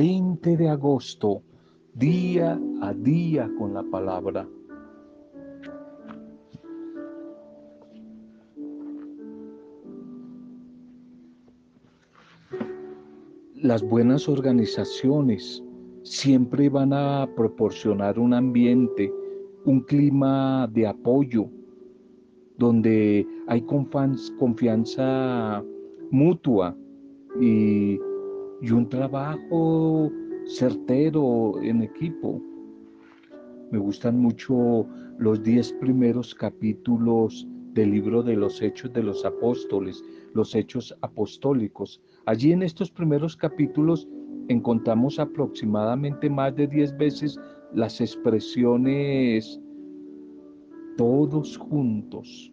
20 0.00 0.56
de 0.56 0.66
agosto, 0.70 1.42
día 1.92 2.58
a 2.80 2.94
día 2.94 3.50
con 3.58 3.74
la 3.74 3.82
palabra. 3.82 4.48
Las 13.56 13.82
buenas 13.82 14.26
organizaciones 14.26 15.62
siempre 16.02 16.70
van 16.70 16.94
a 16.94 17.28
proporcionar 17.36 18.18
un 18.18 18.32
ambiente, 18.32 19.12
un 19.66 19.80
clima 19.80 20.66
de 20.72 20.86
apoyo, 20.86 21.50
donde 22.56 23.26
hay 23.48 23.60
confianza 24.38 25.62
mutua 26.10 26.74
y, 27.38 28.00
un 28.68 28.88
trabajo 28.88 30.10
certero 30.44 31.60
en 31.62 31.82
equipo. 31.82 32.40
Me 33.70 33.78
gustan 33.78 34.18
mucho 34.18 34.86
los 35.18 35.42
diez 35.42 35.72
primeros 35.74 36.34
capítulos 36.34 37.46
del 37.72 37.92
libro 37.92 38.22
de 38.22 38.36
los 38.36 38.60
Hechos 38.60 38.92
de 38.92 39.02
los 39.02 39.24
Apóstoles, 39.24 40.04
los 40.34 40.54
Hechos 40.54 40.94
Apostólicos. 41.00 42.02
Allí 42.26 42.52
en 42.52 42.62
estos 42.62 42.90
primeros 42.90 43.36
capítulos 43.36 44.06
encontramos 44.48 45.18
aproximadamente 45.18 46.28
más 46.28 46.54
de 46.56 46.66
diez 46.66 46.96
veces 46.96 47.38
las 47.72 48.00
expresiones 48.00 49.60
todos 50.96 51.56
juntos, 51.56 52.52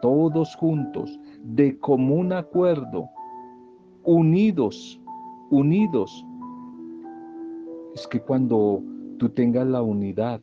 todos 0.00 0.56
juntos, 0.56 1.20
de 1.42 1.78
común 1.78 2.32
acuerdo, 2.32 3.10
unidos, 4.04 4.98
unidos. 5.50 6.24
Es 7.94 8.06
que 8.06 8.20
cuando 8.20 8.82
tú 9.18 9.28
tengas 9.30 9.66
la 9.66 9.82
unidad, 9.82 10.40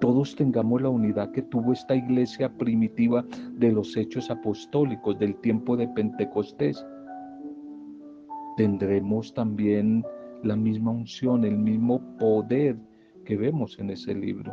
todos 0.00 0.34
tengamos 0.34 0.80
la 0.80 0.88
unidad 0.88 1.30
que 1.32 1.42
tuvo 1.42 1.72
esta 1.72 1.94
iglesia 1.94 2.50
primitiva 2.56 3.24
de 3.52 3.70
los 3.70 3.96
hechos 3.96 4.30
apostólicos 4.30 5.18
del 5.18 5.36
tiempo 5.36 5.76
de 5.76 5.88
Pentecostés, 5.88 6.84
tendremos 8.56 9.32
también 9.34 10.04
la 10.42 10.56
misma 10.56 10.90
unción, 10.90 11.44
el 11.44 11.58
mismo 11.58 12.00
poder 12.18 12.76
que 13.24 13.36
vemos 13.36 13.78
en 13.78 13.90
ese 13.90 14.14
libro. 14.14 14.52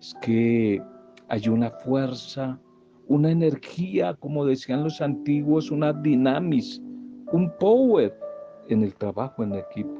Es 0.00 0.14
que 0.22 0.82
hay 1.28 1.48
una 1.48 1.70
fuerza, 1.70 2.58
una 3.08 3.30
energía, 3.30 4.14
como 4.14 4.46
decían 4.46 4.84
los 4.84 5.00
antiguos, 5.02 5.70
una 5.70 5.92
dinamis, 5.92 6.82
un 7.32 7.52
power 7.58 8.18
en 8.70 8.82
el 8.82 8.94
trabajo 8.94 9.42
en 9.42 9.54
equipo. 9.54 9.94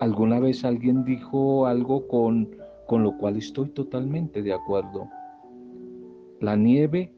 Alguna 0.00 0.40
vez 0.40 0.64
alguien 0.64 1.04
dijo 1.04 1.66
algo 1.66 2.06
con, 2.08 2.56
con 2.86 3.02
lo 3.02 3.16
cual 3.16 3.36
estoy 3.36 3.68
totalmente 3.70 4.42
de 4.42 4.52
acuerdo. 4.52 5.08
La 6.40 6.56
nieve 6.56 7.12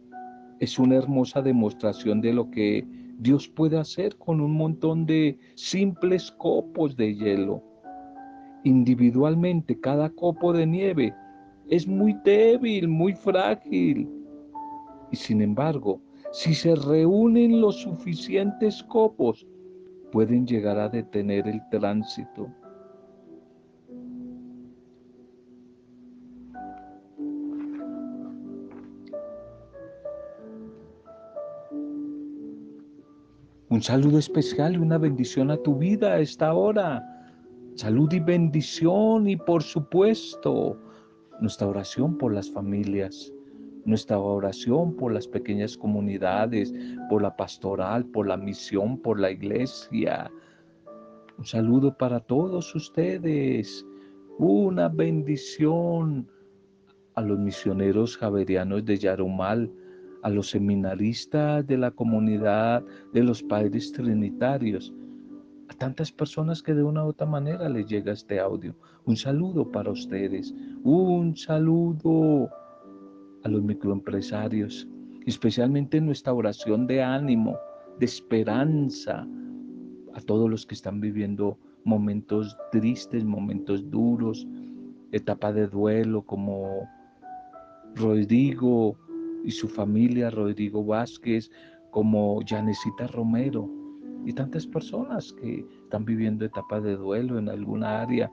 es 0.60 0.78
una 0.78 0.96
hermosa 0.96 1.42
demostración 1.42 2.20
de 2.20 2.32
lo 2.32 2.50
que 2.50 2.86
Dios 3.18 3.48
puede 3.48 3.78
hacer 3.78 4.16
con 4.16 4.40
un 4.40 4.52
montón 4.52 5.06
de 5.06 5.38
simples 5.54 6.30
copos 6.32 6.96
de 6.96 7.14
hielo. 7.14 7.62
Individualmente, 8.64 9.78
cada 9.80 10.10
copo 10.10 10.52
de 10.52 10.66
nieve 10.66 11.14
es 11.68 11.86
muy 11.86 12.14
débil, 12.24 12.88
muy 12.88 13.14
frágil. 13.14 14.08
Y 15.10 15.16
sin 15.16 15.40
embargo, 15.40 16.00
si 16.36 16.54
se 16.54 16.74
reúnen 16.74 17.62
los 17.62 17.80
suficientes 17.80 18.82
copos, 18.82 19.46
pueden 20.12 20.46
llegar 20.46 20.78
a 20.78 20.86
detener 20.86 21.48
el 21.48 21.62
tránsito. 21.70 22.52
Un 33.70 33.80
saludo 33.80 34.18
especial 34.18 34.74
y 34.74 34.76
una 34.76 34.98
bendición 34.98 35.50
a 35.50 35.56
tu 35.56 35.76
vida 35.76 36.12
a 36.12 36.20
esta 36.20 36.52
hora. 36.52 37.02
Salud 37.76 38.12
y 38.12 38.20
bendición 38.20 39.26
y 39.26 39.38
por 39.38 39.62
supuesto 39.62 40.78
nuestra 41.40 41.66
oración 41.66 42.18
por 42.18 42.34
las 42.34 42.50
familias, 42.50 43.32
nuestra 43.86 44.18
oración 44.18 44.94
por 44.96 45.12
las 45.12 45.26
pequeñas 45.26 45.76
comunidades, 45.76 46.74
por 47.08 47.22
la 47.22 47.34
pastoral, 47.34 48.04
por 48.04 48.26
la 48.26 48.36
misión, 48.36 49.00
por 49.00 49.18
la 49.18 49.30
iglesia. 49.30 50.30
Un 51.38 51.44
saludo 51.46 51.96
para 51.96 52.20
todos 52.20 52.74
ustedes. 52.74 53.86
Una 54.38 54.88
bendición 54.88 56.28
a 57.14 57.22
los 57.22 57.38
misioneros 57.38 58.18
javerianos 58.18 58.84
de 58.84 58.98
Yarumal 58.98 59.72
a 60.26 60.28
los 60.28 60.50
seminaristas 60.50 61.64
de 61.68 61.78
la 61.78 61.92
comunidad 61.92 62.82
de 63.12 63.22
los 63.22 63.44
padres 63.44 63.92
trinitarios, 63.92 64.92
a 65.68 65.74
tantas 65.74 66.10
personas 66.10 66.62
que 66.64 66.74
de 66.74 66.82
una 66.82 67.04
u 67.04 67.10
otra 67.10 67.28
manera 67.28 67.68
les 67.68 67.86
llega 67.86 68.12
este 68.12 68.40
audio. 68.40 68.74
Un 69.04 69.16
saludo 69.16 69.70
para 69.70 69.92
ustedes, 69.92 70.52
un 70.82 71.36
saludo 71.36 72.50
a 73.46 73.48
los 73.48 73.62
microempresarios, 73.62 74.88
especialmente 75.24 76.00
nuestra 76.00 76.34
oración 76.34 76.86
de 76.86 77.02
ánimo, 77.02 77.56
de 78.00 78.06
esperanza, 78.06 79.26
a 80.14 80.20
todos 80.20 80.50
los 80.50 80.66
que 80.66 80.74
están 80.74 81.00
viviendo 81.00 81.56
momentos 81.84 82.56
tristes, 82.72 83.24
momentos 83.24 83.88
duros, 83.88 84.46
etapa 85.12 85.52
de 85.52 85.68
duelo 85.68 86.22
como 86.22 86.88
Rodrigo, 87.94 88.96
y 89.44 89.52
su 89.52 89.68
familia, 89.68 90.28
Rodrigo 90.28 90.84
Vázquez, 90.84 91.52
como 91.92 92.40
Janesita 92.44 93.06
Romero 93.06 93.70
y 94.24 94.32
tantas 94.32 94.66
personas 94.66 95.32
que 95.34 95.64
están 95.84 96.04
viviendo 96.04 96.44
etapas 96.44 96.82
de 96.82 96.96
duelo 96.96 97.38
en 97.38 97.48
alguna 97.48 98.02
área, 98.02 98.28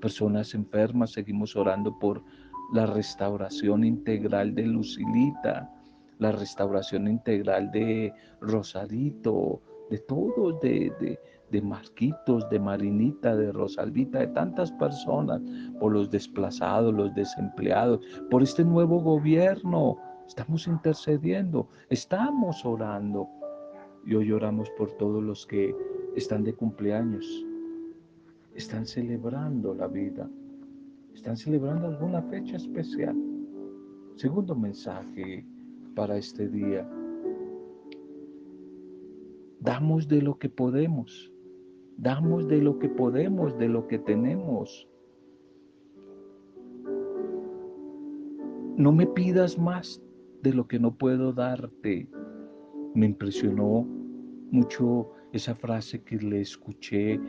personas 0.00 0.54
enfermas, 0.54 1.12
seguimos 1.12 1.54
orando 1.56 1.98
por 1.98 2.24
la 2.72 2.86
restauración 2.86 3.84
integral 3.84 4.54
de 4.54 4.62
Lucilita, 4.62 5.70
la 6.18 6.32
restauración 6.32 7.08
integral 7.08 7.70
de 7.70 8.12
Rosarito, 8.40 9.60
de 9.90 9.98
todos, 9.98 10.60
de, 10.60 10.92
de, 11.00 11.18
de 11.50 11.62
Marquitos, 11.62 12.48
de 12.50 12.58
Marinita, 12.58 13.36
de 13.36 13.52
Rosalvita, 13.52 14.20
de 14.20 14.28
tantas 14.28 14.72
personas, 14.72 15.40
por 15.78 15.92
los 15.92 16.10
desplazados, 16.10 16.92
los 16.94 17.14
desempleados, 17.14 18.00
por 18.30 18.42
este 18.42 18.64
nuevo 18.64 19.00
gobierno. 19.00 19.96
Estamos 20.26 20.66
intercediendo, 20.66 21.68
estamos 21.90 22.64
orando. 22.64 23.28
Y 24.06 24.14
hoy 24.14 24.32
oramos 24.32 24.68
por 24.70 24.90
todos 24.92 25.22
los 25.22 25.46
que 25.46 25.74
están 26.16 26.44
de 26.44 26.54
cumpleaños, 26.54 27.24
están 28.54 28.86
celebrando 28.86 29.74
la 29.74 29.86
vida, 29.86 30.28
están 31.14 31.36
celebrando 31.36 31.86
alguna 31.86 32.20
fecha 32.22 32.56
especial. 32.56 33.16
Segundo 34.16 34.54
mensaje 34.54 35.46
para 35.94 36.16
este 36.16 36.48
día. 36.48 36.88
Damos 39.60 40.06
de 40.08 40.20
lo 40.20 40.38
que 40.38 40.48
podemos 40.48 41.34
Damos 41.96 42.48
de 42.48 42.60
lo 42.60 42.78
que 42.78 42.88
podemos, 42.88 43.56
de 43.56 43.68
lo 43.68 43.86
que 43.86 43.98
tenemos. 43.98 44.88
No 48.76 48.90
me 48.90 49.06
pidas 49.06 49.56
más 49.56 50.02
de 50.42 50.52
lo 50.52 50.66
que 50.66 50.80
no 50.80 50.92
puedo 50.92 51.32
darte. 51.32 52.08
Me 52.94 53.06
impresionó 53.06 53.86
mucho 54.50 55.12
esa 55.32 55.54
frase 55.54 56.02
que 56.02 56.16
le 56.16 56.40
escuché 56.40 57.20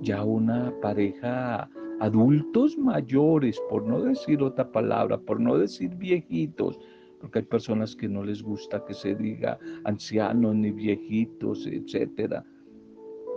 ya 0.00 0.24
una 0.24 0.74
pareja 0.80 1.70
adultos 2.00 2.76
mayores, 2.78 3.60
por 3.68 3.86
no 3.86 4.00
decir 4.00 4.42
otra 4.42 4.70
palabra, 4.70 5.18
por 5.18 5.40
no 5.40 5.58
decir 5.58 5.94
viejitos, 5.96 6.78
porque 7.20 7.40
hay 7.40 7.44
personas 7.44 7.96
que 7.96 8.08
no 8.08 8.22
les 8.22 8.42
gusta 8.42 8.84
que 8.84 8.94
se 8.94 9.14
diga 9.14 9.58
ancianos 9.84 10.54
ni 10.54 10.70
viejitos, 10.70 11.66
etcétera 11.66 12.44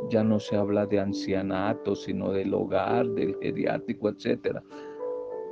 ya 0.10 0.24
no 0.24 0.40
se 0.40 0.56
habla 0.56 0.86
de 0.86 1.00
ancianato, 1.00 1.96
sino 1.96 2.32
del 2.32 2.54
hogar, 2.54 3.08
del 3.10 3.36
geriátrico, 3.42 4.10
etc. 4.10 4.58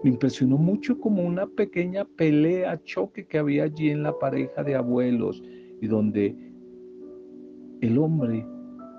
Me 0.04 0.12
impresionó 0.12 0.58
mucho 0.58 1.00
como 1.00 1.24
una 1.24 1.46
pequeña 1.48 2.06
pelea, 2.06 2.82
choque 2.84 3.28
que 3.28 3.38
había 3.38 3.64
allí 3.64 3.90
en 3.90 4.04
la 4.04 4.18
pareja 4.18 4.64
de 4.64 4.76
abuelos 4.76 5.44
y 5.82 5.88
donde 5.88 6.36
el 7.82 7.98
hombre, 7.98 8.46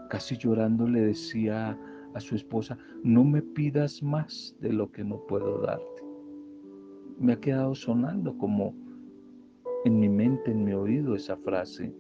casi 0.09 0.37
llorando, 0.37 0.87
le 0.87 1.01
decía 1.01 1.79
a 2.15 2.21
su 2.21 2.35
esposa, 2.35 2.77
no 3.03 3.25
me 3.25 3.43
pidas 3.43 4.03
más 4.03 4.57
de 4.61 4.73
lo 4.73 4.91
que 4.91 5.05
no 5.05 5.19
puedo 5.27 5.61
darte. 5.61 6.03
Me 7.19 7.35
ha 7.35 7.41
quedado 7.41 7.75
sonando 7.75 8.37
como 8.39 8.75
en 9.85 10.01
mi 10.01 10.09
mente, 10.09 10.51
en 10.51 10.65
mi 10.65 10.73
oído 10.73 11.15
esa 11.15 11.37
frase. 11.37 11.95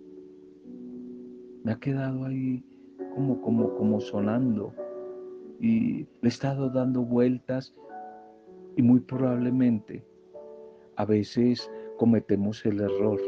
Me 1.64 1.72
ha 1.72 1.78
quedado 1.78 2.24
ahí 2.24 2.64
como, 3.14 3.40
como, 3.40 3.74
como 3.74 4.00
sonando 4.00 4.74
y 5.60 6.04
le 6.04 6.06
he 6.22 6.28
estado 6.28 6.70
dando 6.70 7.02
vueltas 7.02 7.74
y 8.76 8.82
muy 8.82 9.00
probablemente 9.00 10.04
a 10.96 11.04
veces 11.04 11.70
cometemos 11.98 12.64
el 12.64 12.80
error 12.80 13.20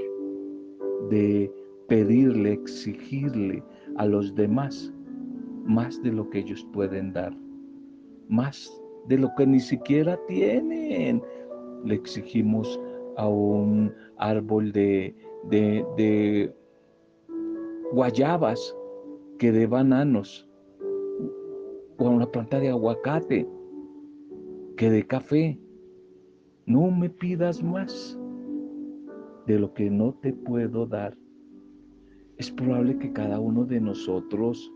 de 1.10 1.52
pedirle, 1.88 2.52
exigirle 2.52 3.62
a 3.96 4.06
los 4.06 4.34
demás 4.34 4.92
más 5.64 6.02
de 6.02 6.12
lo 6.12 6.28
que 6.30 6.40
ellos 6.40 6.66
pueden 6.72 7.12
dar, 7.12 7.36
más 8.28 8.70
de 9.08 9.18
lo 9.18 9.30
que 9.36 9.46
ni 9.46 9.60
siquiera 9.60 10.18
tienen. 10.26 11.22
Le 11.84 11.94
exigimos 11.94 12.80
a 13.16 13.28
un 13.28 13.92
árbol 14.18 14.72
de, 14.72 15.14
guayabas 17.92 18.76
que 19.38 19.52
de 19.52 19.66
bananos 19.66 20.48
o 21.98 22.06
a 22.06 22.10
una 22.10 22.30
planta 22.30 22.58
de 22.60 22.70
aguacate 22.70 23.48
que 24.76 24.90
de 24.90 25.06
café. 25.06 25.58
No 26.66 26.90
me 26.90 27.10
pidas 27.10 27.62
más 27.62 28.18
de 29.46 29.58
lo 29.58 29.74
que 29.74 29.90
no 29.90 30.14
te 30.14 30.32
puedo 30.32 30.86
dar. 30.86 31.16
Es 32.38 32.50
probable 32.50 32.98
que 32.98 33.12
cada 33.12 33.40
uno 33.40 33.64
de 33.64 33.80
nosotros 33.80 34.72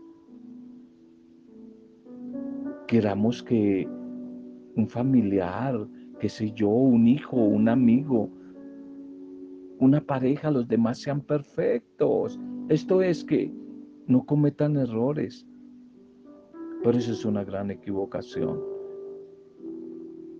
queramos 2.87 3.43
que 3.43 3.87
un 4.75 4.87
familiar, 4.87 5.87
qué 6.19 6.29
sé 6.29 6.51
yo, 6.53 6.69
un 6.69 7.07
hijo, 7.07 7.35
un 7.37 7.69
amigo, 7.69 8.29
una 9.79 10.01
pareja, 10.01 10.49
los 10.49 10.67
demás 10.67 10.99
sean 10.99 11.21
perfectos. 11.21 12.39
Esto 12.69 13.01
es 13.01 13.23
que 13.23 13.51
no 14.07 14.25
cometan 14.25 14.77
errores. 14.77 15.45
Pero 16.83 16.97
eso 16.97 17.11
es 17.11 17.25
una 17.25 17.43
gran 17.43 17.69
equivocación. 17.71 18.59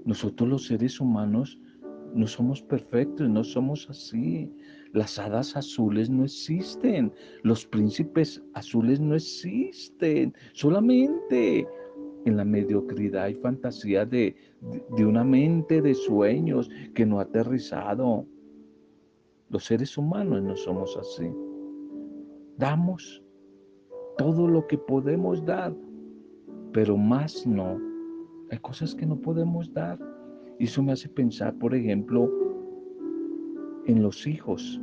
Nosotros 0.05 0.49
los 0.49 0.65
seres 0.67 0.99
humanos 1.01 1.59
no 2.13 2.25
somos 2.25 2.61
perfectos, 2.61 3.29
no 3.29 3.43
somos 3.43 3.89
así. 3.89 4.51
Las 4.93 5.19
hadas 5.19 5.55
azules 5.57 6.09
no 6.09 6.23
existen, 6.23 7.11
los 7.43 7.65
príncipes 7.65 8.41
azules 8.53 8.99
no 8.99 9.15
existen. 9.15 10.33
Solamente 10.53 11.67
en 12.27 12.37
la 12.37 12.45
mediocridad 12.45 13.29
y 13.29 13.35
fantasía 13.35 14.05
de, 14.05 14.35
de, 14.95 15.05
una 15.05 15.23
mente 15.23 15.81
de 15.81 15.93
sueños 15.93 16.69
que 16.93 17.05
no 17.05 17.19
ha 17.19 17.23
aterrizado. 17.23 18.25
Los 19.49 19.65
seres 19.65 19.97
humanos 19.97 20.43
no 20.43 20.55
somos 20.55 20.97
así. 20.97 21.31
Damos 22.57 23.23
todo 24.17 24.47
lo 24.47 24.67
que 24.67 24.77
podemos 24.77 25.45
dar, 25.45 25.73
pero 26.73 26.97
más 26.97 27.47
no. 27.47 27.79
Hay 28.51 28.57
cosas 28.59 28.93
que 28.93 29.05
no 29.05 29.19
podemos 29.19 29.73
dar. 29.73 29.97
Y 30.59 30.65
eso 30.65 30.81
me 30.83 30.91
hace 30.91 31.07
pensar, 31.07 31.57
por 31.59 31.75
ejemplo, 31.75 32.29
en 33.85 34.01
los 34.01 34.27
hijos, 34.27 34.81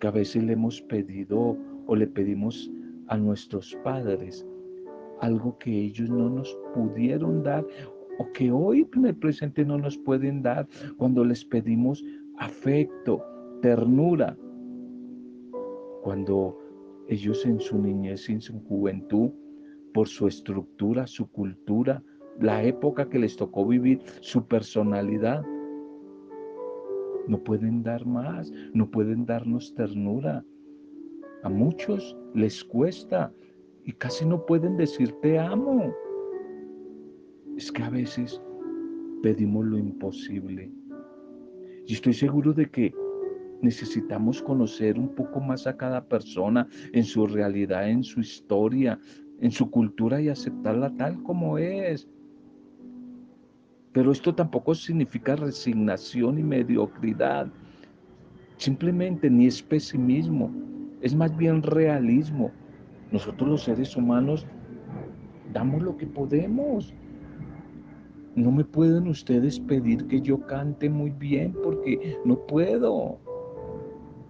que 0.00 0.06
a 0.06 0.12
veces 0.12 0.44
le 0.44 0.52
hemos 0.52 0.80
pedido 0.82 1.56
o 1.86 1.96
le 1.96 2.06
pedimos 2.06 2.70
a 3.08 3.16
nuestros 3.16 3.76
padres 3.82 4.46
algo 5.20 5.58
que 5.58 5.70
ellos 5.70 6.10
no 6.10 6.28
nos 6.28 6.56
pudieron 6.74 7.42
dar 7.42 7.66
o 8.18 8.32
que 8.32 8.50
hoy 8.50 8.88
en 8.94 9.06
el 9.06 9.16
presente 9.16 9.64
no 9.64 9.78
nos 9.78 9.96
pueden 9.98 10.42
dar 10.42 10.66
cuando 10.96 11.24
les 11.24 11.44
pedimos 11.44 12.04
afecto, 12.38 13.24
ternura, 13.62 14.36
cuando 16.02 16.58
ellos 17.08 17.44
en 17.46 17.60
su 17.60 17.78
niñez 17.78 18.28
y 18.28 18.32
en 18.34 18.40
su 18.40 18.60
juventud, 18.64 19.30
por 19.94 20.08
su 20.08 20.26
estructura, 20.26 21.06
su 21.06 21.30
cultura, 21.30 22.02
la 22.40 22.62
época 22.62 23.08
que 23.08 23.18
les 23.18 23.36
tocó 23.36 23.66
vivir, 23.66 24.00
su 24.20 24.46
personalidad. 24.46 25.44
No 27.26 27.42
pueden 27.42 27.82
dar 27.82 28.06
más, 28.06 28.52
no 28.72 28.90
pueden 28.90 29.26
darnos 29.26 29.74
ternura. 29.74 30.44
A 31.42 31.48
muchos 31.48 32.16
les 32.34 32.64
cuesta 32.64 33.32
y 33.88 33.94
casi 33.94 34.26
no 34.26 34.44
pueden 34.44 34.76
decir 34.76 35.14
te 35.22 35.38
amo. 35.38 35.94
Es 37.56 37.72
que 37.72 37.82
a 37.82 37.88
veces 37.88 38.38
pedimos 39.22 39.64
lo 39.64 39.78
imposible. 39.78 40.70
Y 41.86 41.94
estoy 41.94 42.12
seguro 42.12 42.52
de 42.52 42.70
que 42.70 42.92
necesitamos 43.62 44.42
conocer 44.42 44.98
un 44.98 45.08
poco 45.14 45.40
más 45.40 45.66
a 45.66 45.74
cada 45.74 46.04
persona 46.04 46.68
en 46.92 47.02
su 47.02 47.26
realidad, 47.26 47.88
en 47.88 48.04
su 48.04 48.20
historia, 48.20 49.00
en 49.40 49.50
su 49.50 49.70
cultura 49.70 50.20
y 50.20 50.28
aceptarla 50.28 50.94
tal 50.98 51.22
como 51.22 51.56
es. 51.56 52.06
Pero 53.92 54.12
esto 54.12 54.34
tampoco 54.34 54.74
significa 54.74 55.34
resignación 55.34 56.38
y 56.38 56.42
mediocridad. 56.42 57.50
Simplemente 58.58 59.30
ni 59.30 59.46
es 59.46 59.62
pesimismo, 59.62 60.52
es 61.00 61.14
más 61.14 61.34
bien 61.38 61.62
realismo. 61.62 62.52
Nosotros 63.10 63.48
los 63.48 63.62
seres 63.64 63.96
humanos 63.96 64.46
damos 65.52 65.82
lo 65.82 65.96
que 65.96 66.06
podemos. 66.06 66.94
No 68.34 68.50
me 68.52 68.64
pueden 68.64 69.08
ustedes 69.08 69.58
pedir 69.58 70.06
que 70.06 70.20
yo 70.20 70.40
cante 70.46 70.88
muy 70.88 71.10
bien 71.10 71.54
porque 71.62 72.16
no 72.24 72.38
puedo. 72.46 73.18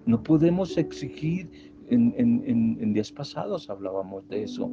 No 0.07 0.23
podemos 0.23 0.79
exigir, 0.79 1.73
en, 1.91 2.15
en 2.17 2.93
días 2.93 3.13
pasados 3.13 3.69
hablábamos 3.69 4.27
de 4.29 4.45
eso, 4.45 4.71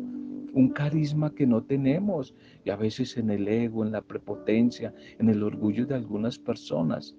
un 0.56 0.70
carisma 0.70 1.34
que 1.36 1.46
no 1.46 1.62
tenemos 1.62 2.34
y 2.64 2.70
a 2.70 2.78
veces 2.78 3.18
en 3.18 3.30
el 3.30 3.48
ego, 3.48 3.84
en 3.84 3.92
la 3.92 4.02
prepotencia, 4.02 4.94
en 5.20 5.30
el 5.30 5.44
orgullo 5.44 5.86
de 5.86 5.96
algunas 5.96 6.40
personas. 6.40 7.16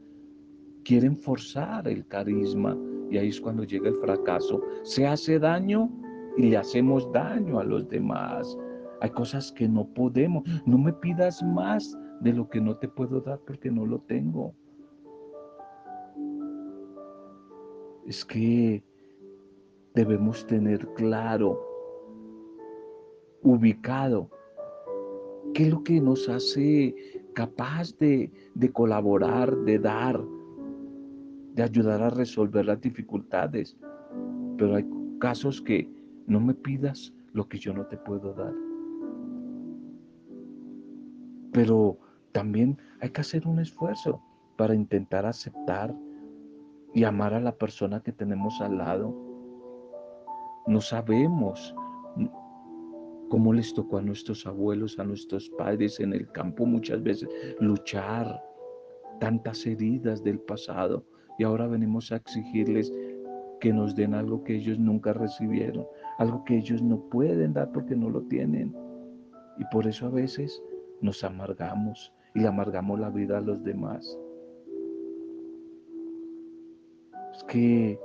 Quieren 0.84 1.16
forzar 1.16 1.86
el 1.86 2.06
carisma 2.06 2.76
y 3.10 3.18
ahí 3.18 3.28
es 3.28 3.40
cuando 3.40 3.64
llega 3.64 3.90
el 3.90 3.96
fracaso. 3.96 4.62
Se 4.84 5.06
hace 5.06 5.38
daño 5.38 5.90
y 6.36 6.50
le 6.50 6.56
hacemos 6.56 7.10
daño 7.12 7.58
a 7.58 7.64
los 7.64 7.88
demás. 7.88 8.56
Hay 9.00 9.10
cosas 9.10 9.52
que 9.52 9.68
no 9.68 9.86
podemos. 9.86 10.44
No 10.66 10.78
me 10.78 10.92
pidas 10.92 11.42
más 11.42 11.96
de 12.20 12.32
lo 12.32 12.48
que 12.48 12.60
no 12.60 12.76
te 12.76 12.88
puedo 12.88 13.20
dar 13.20 13.40
porque 13.46 13.70
no 13.70 13.86
lo 13.86 14.00
tengo. 14.00 14.54
Es 18.06 18.24
que 18.24 18.84
debemos 19.94 20.46
tener 20.46 20.86
claro 20.94 21.60
ubicado. 23.42 24.30
¿Qué 25.54 25.64
es 25.64 25.70
lo 25.70 25.82
que 25.82 26.00
nos 26.00 26.28
hace 26.28 26.94
capaz 27.34 27.96
de, 27.98 28.30
de 28.54 28.72
colaborar, 28.72 29.56
de 29.64 29.78
dar, 29.78 30.22
de 31.54 31.62
ayudar 31.62 32.02
a 32.02 32.10
resolver 32.10 32.66
las 32.66 32.80
dificultades? 32.80 33.76
Pero 34.58 34.76
hay 34.76 34.86
casos 35.18 35.62
que 35.62 35.95
no 36.26 36.40
me 36.40 36.54
pidas 36.54 37.12
lo 37.32 37.48
que 37.48 37.58
yo 37.58 37.72
no 37.72 37.86
te 37.86 37.96
puedo 37.96 38.32
dar. 38.34 38.52
Pero 41.52 41.98
también 42.32 42.78
hay 43.00 43.10
que 43.10 43.20
hacer 43.20 43.46
un 43.46 43.60
esfuerzo 43.60 44.22
para 44.56 44.74
intentar 44.74 45.26
aceptar 45.26 45.94
y 46.94 47.04
amar 47.04 47.34
a 47.34 47.40
la 47.40 47.52
persona 47.52 48.02
que 48.02 48.12
tenemos 48.12 48.60
al 48.60 48.78
lado. 48.78 49.14
No 50.66 50.80
sabemos 50.80 51.74
cómo 53.28 53.52
les 53.52 53.74
tocó 53.74 53.98
a 53.98 54.02
nuestros 54.02 54.46
abuelos, 54.46 54.98
a 54.98 55.04
nuestros 55.04 55.48
padres 55.50 56.00
en 56.00 56.12
el 56.12 56.30
campo 56.32 56.64
muchas 56.64 57.02
veces 57.02 57.28
luchar 57.60 58.42
tantas 59.20 59.66
heridas 59.66 60.22
del 60.22 60.38
pasado 60.40 61.04
y 61.38 61.44
ahora 61.44 61.66
venimos 61.66 62.12
a 62.12 62.16
exigirles 62.16 62.92
que 63.60 63.72
nos 63.72 63.94
den 63.94 64.14
algo 64.14 64.44
que 64.44 64.56
ellos 64.56 64.78
nunca 64.78 65.12
recibieron, 65.12 65.86
algo 66.18 66.44
que 66.44 66.56
ellos 66.56 66.82
no 66.82 66.98
pueden 67.10 67.52
dar 67.52 67.72
porque 67.72 67.94
no 67.94 68.10
lo 68.10 68.22
tienen. 68.22 68.74
Y 69.58 69.64
por 69.72 69.86
eso 69.86 70.06
a 70.06 70.10
veces 70.10 70.62
nos 71.00 71.22
amargamos 71.24 72.12
y 72.34 72.44
amargamos 72.44 72.98
la 73.00 73.10
vida 73.10 73.38
a 73.38 73.40
los 73.40 73.62
demás. 73.62 74.18
Es 77.34 77.44
que 77.44 77.98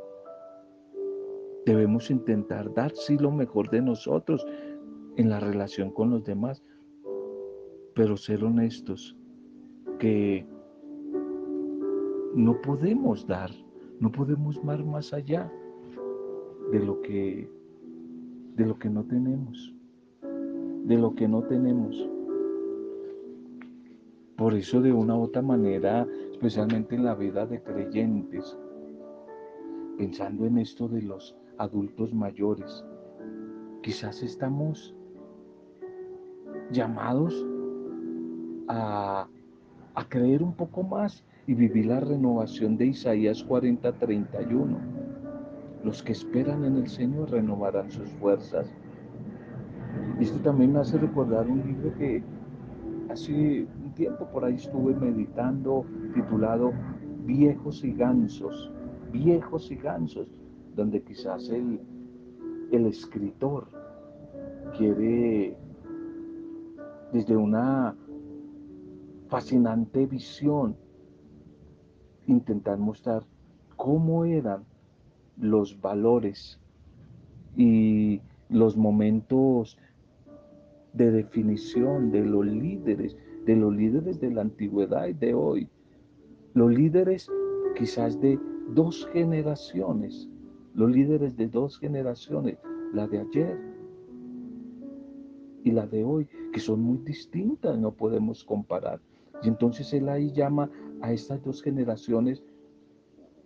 debemos 1.66 2.10
intentar 2.10 2.74
dar 2.74 2.92
sí 2.96 3.18
lo 3.18 3.32
mejor 3.32 3.70
de 3.70 3.82
nosotros, 3.82 4.46
en 5.18 5.30
la 5.30 5.40
relación 5.40 5.92
con 5.92 6.10
los 6.10 6.24
demás, 6.24 6.64
pero 7.94 8.18
ser 8.18 8.44
honestos, 8.44 9.18
que 10.00 10.46
no 12.34 12.62
podemos 12.62 13.28
dar, 13.28 13.52
no 14.00 14.12
podemos 14.12 14.64
dar 14.66 14.84
más 14.84 15.14
allá 15.14 15.52
de 16.72 16.80
lo 16.80 17.02
que 17.02 17.50
de 18.62 18.68
lo 18.68 18.78
que 18.78 18.92
no 18.92 19.04
tenemos, 19.04 19.74
de 20.22 20.96
lo 20.96 21.16
que 21.16 21.28
no 21.28 21.42
tenemos. 21.42 22.08
Por 24.38 24.54
eso 24.54 24.82
de 24.82 24.94
una 24.94 25.18
u 25.18 25.24
otra 25.24 25.42
manera, 25.42 26.06
especialmente 26.32 26.96
en 26.96 27.06
la 27.06 27.16
vida 27.16 27.48
de 27.48 27.60
creyentes, 27.64 28.56
pensando 29.98 30.46
en 30.46 30.60
esto 30.60 30.88
de 30.88 31.02
los 31.02 31.36
adultos 31.58 32.14
mayores, 32.14 32.86
quizás 33.82 34.22
estamos 34.22 34.94
llamados 36.72 37.34
a, 38.68 39.28
a 39.96 40.08
creer 40.08 40.44
un 40.44 40.54
poco 40.54 40.84
más 40.84 41.26
y 41.48 41.56
vivir 41.56 41.88
la 41.88 42.00
renovación 42.00 42.78
de 42.78 42.86
Isaías 42.86 43.44
40, 43.44 43.92
31. 43.94 45.01
Los 45.84 46.04
que 46.04 46.12
esperan 46.12 46.64
en 46.64 46.78
el 46.78 46.88
Señor 46.88 47.32
renovarán 47.32 47.90
sus 47.90 48.10
fuerzas. 48.14 48.72
Esto 50.20 50.40
también 50.40 50.74
me 50.74 50.80
hace 50.80 50.98
recordar 50.98 51.48
un 51.50 51.66
libro 51.66 51.94
que 51.98 52.24
hace 53.10 53.68
un 53.84 53.92
tiempo 53.96 54.28
por 54.28 54.46
ahí 54.46 54.56
estuve 54.56 54.94
meditando, 54.94 55.86
titulado 56.14 56.72
Viejos 57.26 57.84
y 57.84 57.94
Gansos, 57.94 58.72
Viejos 59.12 59.72
y 59.72 59.76
Gansos, 59.76 60.28
donde 60.76 61.02
quizás 61.02 61.50
el, 61.50 61.80
el 62.72 62.86
escritor 62.86 63.68
quiere 64.78 65.58
desde 67.12 67.36
una 67.36 67.96
fascinante 69.28 70.06
visión 70.06 70.76
intentar 72.28 72.78
mostrar 72.78 73.24
cómo 73.76 74.26
eran 74.26 74.64
los 75.42 75.82
valores 75.82 76.60
y 77.58 78.22
los 78.50 78.78
momentos 78.78 79.78
de 80.94 81.12
definición 81.12 82.12
de 82.12 82.24
los 82.24 82.46
líderes, 82.46 83.18
de 83.46 83.56
los 83.56 83.76
líderes 83.76 84.22
de 84.22 84.32
la 84.32 84.42
antigüedad 84.42 85.08
y 85.08 85.14
de 85.14 85.34
hoy. 85.34 85.68
Los 86.54 86.72
líderes 86.72 87.28
quizás 87.76 88.20
de 88.22 88.40
dos 88.70 89.08
generaciones, 89.12 90.30
los 90.76 90.92
líderes 90.92 91.36
de 91.36 91.48
dos 91.48 91.80
generaciones, 91.80 92.58
la 92.94 93.08
de 93.08 93.20
ayer 93.20 93.60
y 95.64 95.72
la 95.72 95.88
de 95.88 96.04
hoy, 96.04 96.28
que 96.54 96.60
son 96.60 96.82
muy 96.82 97.00
distintas, 97.00 97.78
no 97.78 97.92
podemos 97.92 98.44
comparar. 98.44 99.02
Y 99.44 99.48
entonces 99.48 99.92
él 99.94 100.08
ahí 100.10 100.32
llama 100.32 100.70
a 101.02 101.12
estas 101.12 101.44
dos 101.44 101.64
generaciones 101.64 102.44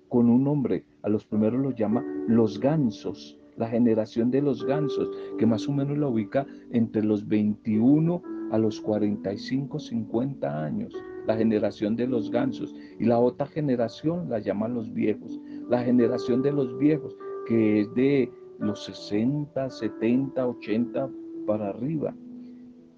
con 0.10 0.30
un 0.30 0.44
nombre. 0.44 0.86
A 1.06 1.10
los 1.10 1.24
primeros 1.24 1.62
los 1.62 1.76
llama 1.76 2.04
los 2.28 2.60
gansos, 2.60 3.40
la 3.58 3.68
generación 3.68 4.32
de 4.32 4.42
los 4.42 4.66
gansos, 4.66 5.08
que 5.38 5.46
más 5.46 5.68
o 5.70 5.72
menos 5.72 5.98
la 6.00 6.08
ubica 6.08 6.48
entre 6.72 7.04
los 7.04 7.28
21 7.28 8.24
a 8.52 8.58
los 8.58 8.82
45, 8.82 9.80
50 9.80 10.64
años, 10.66 10.96
la 11.28 11.38
generación 11.38 11.96
de 11.96 12.08
los 12.08 12.32
gansos. 12.32 12.76
Y 13.00 13.06
la 13.06 13.20
otra 13.20 13.46
generación 13.46 14.30
la 14.30 14.40
llama 14.40 14.68
los 14.68 14.92
viejos, 14.92 15.40
la 15.70 15.84
generación 15.84 16.42
de 16.42 16.52
los 16.52 16.76
viejos, 16.80 17.16
que 17.48 17.82
es 17.82 17.94
de 17.94 18.32
los 18.60 18.84
60, 18.86 19.70
70, 19.70 20.48
80 20.48 21.10
para 21.46 21.70
arriba. 21.70 22.16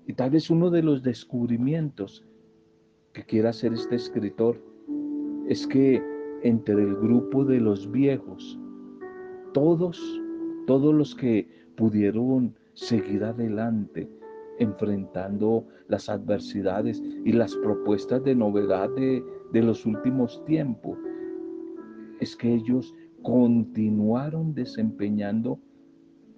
Y 0.07 0.13
tal 0.13 0.29
vez 0.29 0.49
uno 0.49 0.69
de 0.69 0.81
los 0.81 1.03
descubrimientos 1.03 2.23
que 3.11 3.25
quiere 3.25 3.49
hacer 3.49 3.73
este 3.73 3.95
escritor 3.95 4.63
es 5.49 5.67
que 5.67 6.16
entre 6.44 6.75
el 6.75 6.96
grupo 6.96 7.44
de 7.44 7.60
los 7.60 7.89
viejos, 7.91 8.60
todos, 9.53 10.00
todos 10.65 10.94
los 10.94 11.15
que 11.15 11.48
pudieron 11.75 12.56
seguir 12.74 13.24
adelante, 13.24 14.10
enfrentando 14.60 15.65
las 15.88 16.10
adversidades 16.10 17.01
y 17.25 17.32
las 17.32 17.56
propuestas 17.56 18.24
de 18.24 18.36
novedad 18.36 18.89
de, 18.96 19.24
de 19.53 19.63
los 19.63 19.86
últimos 19.86 20.44
tiempos, 20.46 20.98
es 22.20 22.36
que 22.36 22.56
ellos 22.56 22.94
continuaron 23.22 24.53
desempeñando 24.53 25.60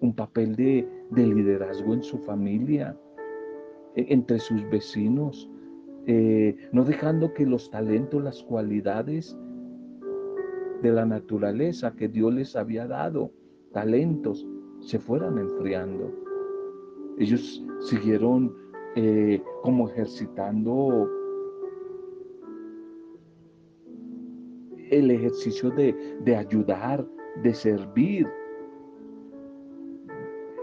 un 0.01 0.15
papel 0.15 0.56
de, 0.56 0.88
de 1.12 1.27
liderazgo 1.27 1.94
en 1.94 2.03
su 2.03 2.18
familia, 2.20 2.98
e, 3.96 4.06
entre 4.10 4.39
sus 4.39 4.68
vecinos, 4.70 5.50
eh, 6.06 6.56
no 6.72 6.84
dejando 6.84 7.34
que 7.34 7.46
los 7.46 7.70
talentos, 7.70 8.24
las 8.24 8.41
cualidades 8.44 9.38
de 10.81 10.91
la 10.91 11.05
naturaleza 11.05 11.95
que 11.95 12.07
Dios 12.07 12.33
les 12.33 12.55
había 12.55 12.88
dado, 12.88 13.31
talentos, 13.74 14.48
se 14.79 15.00
fueran 15.00 15.38
enfriando. 15.38 16.12
Ellos 17.17 17.63
siguieron 17.81 18.55
eh, 18.95 19.41
como 19.62 19.89
ejercitando 19.89 21.09
el 24.89 25.12
ejercicio 25.12 25.69
de, 25.71 26.17
de 26.24 26.36
ayudar, 26.36 27.05
de 27.43 27.53
servir, 27.53 28.27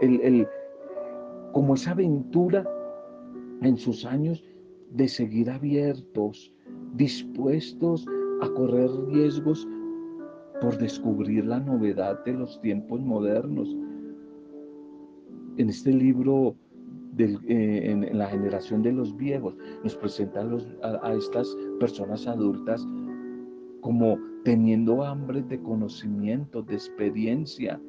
el, 0.00 0.20
el, 0.20 0.48
como 1.52 1.74
esa 1.74 1.92
aventura 1.92 2.64
en 3.62 3.76
sus 3.76 4.04
años 4.04 4.44
de 4.90 5.08
seguir 5.08 5.50
abiertos, 5.50 6.52
dispuestos 6.94 8.06
a 8.42 8.48
correr 8.50 8.90
riesgos 9.08 9.66
por 10.60 10.76
descubrir 10.78 11.44
la 11.44 11.60
novedad 11.60 12.24
de 12.24 12.32
los 12.32 12.60
tiempos 12.60 13.00
modernos. 13.00 13.68
En 15.56 15.68
este 15.68 15.92
libro, 15.92 16.54
eh, 17.18 17.90
en, 17.90 18.18
la 18.18 18.26
generación 18.26 18.82
de 18.82 18.92
los 18.92 19.16
viejos, 19.16 19.56
nos 19.82 19.96
presentan 19.96 20.58
a, 20.82 21.06
a 21.06 21.14
estas 21.14 21.56
personas 21.80 22.26
adultas 22.26 22.86
como 23.80 24.18
teniendo 24.44 25.04
hambre 25.04 25.42
de 25.42 25.60
conocimiento, 25.62 26.62
de 26.62 26.74
experiencia, 26.74 27.80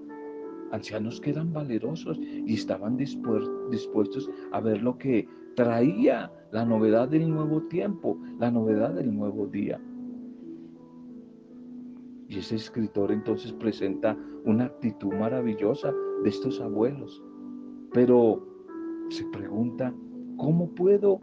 ancianos 0.72 1.20
que 1.22 1.32
eran 1.32 1.54
valerosos 1.54 2.20
y 2.20 2.54
estaban 2.54 2.98
dispuestos 2.98 4.30
a 4.52 4.60
ver 4.60 4.82
lo 4.82 4.98
que 4.98 5.28
traía 5.56 6.32
la 6.52 6.66
novedad 6.66 7.10
del 7.10 7.30
nuevo 7.30 7.64
tiempo, 7.64 8.18
la 8.40 8.52
novedad 8.52 8.94
del 8.94 9.16
nuevo 9.16 9.48
día. 9.48 9.82
Y 12.30 12.40
ese 12.40 12.56
escritor 12.56 13.12
entonces 13.12 13.54
presenta 13.54 14.18
una 14.46 14.66
actitud 14.66 15.14
maravillosa 15.14 15.94
de 16.24 16.30
estos 16.30 16.60
abuelos. 16.60 17.24
Pero 17.94 18.46
se 19.10 19.24
pregunta, 19.26 19.94
¿cómo 20.38 20.70
puedo 20.76 21.20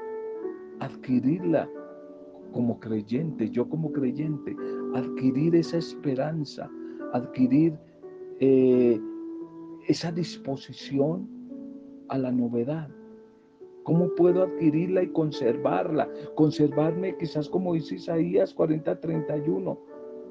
adquirirla 0.80 1.68
como 2.52 2.78
creyente, 2.80 3.50
yo 3.50 3.68
como 3.68 3.92
creyente, 3.92 4.56
adquirir 4.94 5.56
esa 5.56 5.78
esperanza, 5.78 6.70
adquirir 7.12 7.76
eh, 8.40 9.00
esa 9.88 10.10
disposición 10.12 11.28
a 12.08 12.18
la 12.18 12.32
novedad? 12.32 12.88
¿Cómo 13.82 14.14
puedo 14.14 14.42
adquirirla 14.42 15.02
y 15.02 15.08
conservarla? 15.08 16.08
Conservarme 16.34 17.16
quizás 17.18 17.50
como 17.50 17.74
dice 17.74 17.96
Isaías 17.96 18.56
40:31, 18.56 19.78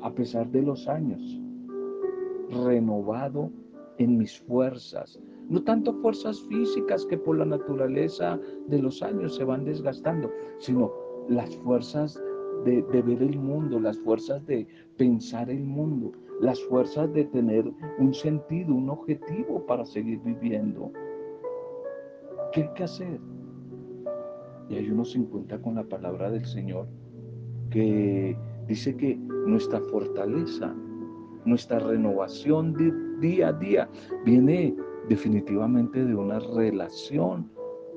a 0.04 0.14
pesar 0.14 0.50
de 0.52 0.62
los 0.62 0.88
años, 0.88 1.42
renovado 2.66 3.50
en 3.98 4.18
mis 4.18 4.40
fuerzas. 4.42 5.20
No 5.50 5.64
tanto 5.64 5.94
fuerzas 6.02 6.42
físicas 6.44 7.06
que 7.06 7.18
por 7.18 7.38
la 7.38 7.46
naturaleza 7.46 8.40
de 8.68 8.82
los 8.82 9.02
años 9.02 9.36
se 9.36 9.46
van 9.46 9.64
desgastando, 9.64 10.30
sino 10.60 10.92
las 11.30 11.56
fuerzas 11.58 12.22
de, 12.66 12.82
ver 12.82 13.22
el 13.22 13.38
mundo, 13.40 13.80
las 13.80 13.98
fuerzas 14.00 14.46
de 14.46 14.68
pensar 14.98 15.50
el 15.50 15.64
mundo, 15.64 16.12
las 16.42 16.62
fuerzas 16.64 17.12
de 17.14 17.24
tener 17.26 17.72
un 18.00 18.14
sentido, 18.14 18.76
un 18.76 18.90
objetivo 18.90 19.66
para 19.66 19.86
seguir 19.86 20.20
viviendo. 20.20 20.92
¿Qué 22.52 22.64
hay 22.64 22.74
que 22.76 22.84
hacer? 22.84 23.20
Y 24.70 24.76
ahí 24.76 24.90
uno 24.90 25.06
se 25.06 25.18
encuentra 25.18 25.62
con 25.62 25.76
la 25.76 25.84
palabra 25.84 26.30
del 26.30 26.46
Señor 26.46 26.88
que 27.70 28.38
dice 28.68 28.96
que 28.96 29.16
nuestra 29.48 29.80
fortaleza, 29.82 30.74
nuestra 31.46 31.80
renovación 31.80 32.74
de 32.74 32.94
día 33.20 33.50
a 33.50 33.54
día 33.54 33.90
viene 34.26 34.76
definitivamente 35.10 36.04
de 36.04 36.16
una 36.16 36.40
relación, 36.40 37.50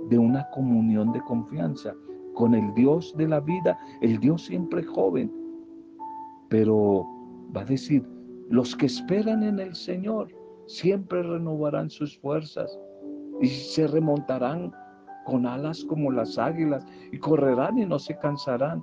de 0.08 0.18
una 0.18 0.49
comunión 0.50 1.12
de 1.12 1.20
confianza 1.23 1.94
con 2.35 2.54
el 2.54 2.73
Dios 2.75 3.14
de 3.16 3.28
la 3.28 3.40
vida, 3.40 3.78
el 4.00 4.18
Dios 4.18 4.44
siempre 4.44 4.82
joven. 4.82 5.32
Pero 6.49 7.06
va 7.56 7.62
a 7.62 7.64
decir, 7.64 8.04
los 8.50 8.76
que 8.76 8.87
esperan 8.87 9.42
en 9.42 9.58
el 9.58 9.75
Señor 9.75 10.28
siempre 10.66 11.23
renovarán 11.23 11.88
sus 11.88 12.18
fuerzas 12.18 12.78
y 13.40 13.46
se 13.46 13.87
remontarán 13.87 14.73
con 15.25 15.44
alas 15.44 15.85
como 15.85 16.12
las 16.12 16.38
águilas, 16.38 16.87
y 17.11 17.18
correrán 17.18 17.78
y 17.78 17.85
no 17.85 17.99
se 17.99 18.16
cansarán, 18.18 18.80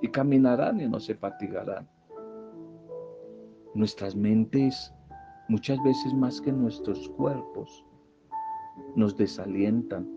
y 0.00 0.08
caminarán 0.08 0.80
y 0.80 0.88
no 0.88 1.00
se 1.00 1.14
fatigarán. 1.14 1.88
Nuestras 3.74 4.16
mentes, 4.16 4.92
muchas 5.48 5.82
veces 5.84 6.14
más 6.14 6.40
que 6.40 6.52
nuestros 6.52 7.08
cuerpos, 7.10 7.84
nos 8.94 9.16
desalientan 9.16 10.08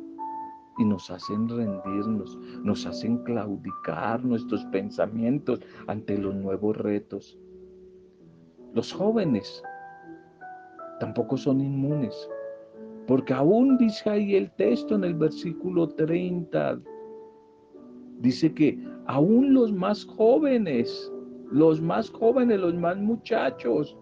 y 0.78 0.86
nos 0.86 1.10
hacen 1.12 1.48
rendirnos, 1.50 2.38
nos 2.64 2.86
hacen 2.86 3.18
claudicar 3.24 4.24
nuestros 4.24 4.64
pensamientos 4.66 5.60
ante 5.88 6.18
los 6.18 6.36
nuevos 6.36 6.78
retos. 6.78 7.38
Los 8.74 8.94
jóvenes 8.94 9.62
tampoco 11.00 11.38
son 11.38 11.60
inmunes 11.62 12.30
Porque 13.08 13.34
aún 13.34 13.78
dice 13.78 14.10
ahí 14.10 14.36
el 14.36 14.52
texto 14.52 14.94
en 14.96 15.04
el 15.04 15.16
versículo 15.16 15.90
30, 15.90 16.80
dice 18.20 18.54
que 18.54 18.78
aún 19.10 19.56
los 19.56 19.74
más 19.74 20.06
jóvenes, 20.06 21.12
los 21.52 21.82
más 21.82 22.12
jóvenes, 22.12 22.60
los 22.60 22.76
más 22.76 22.96
muchachos, 22.96 23.98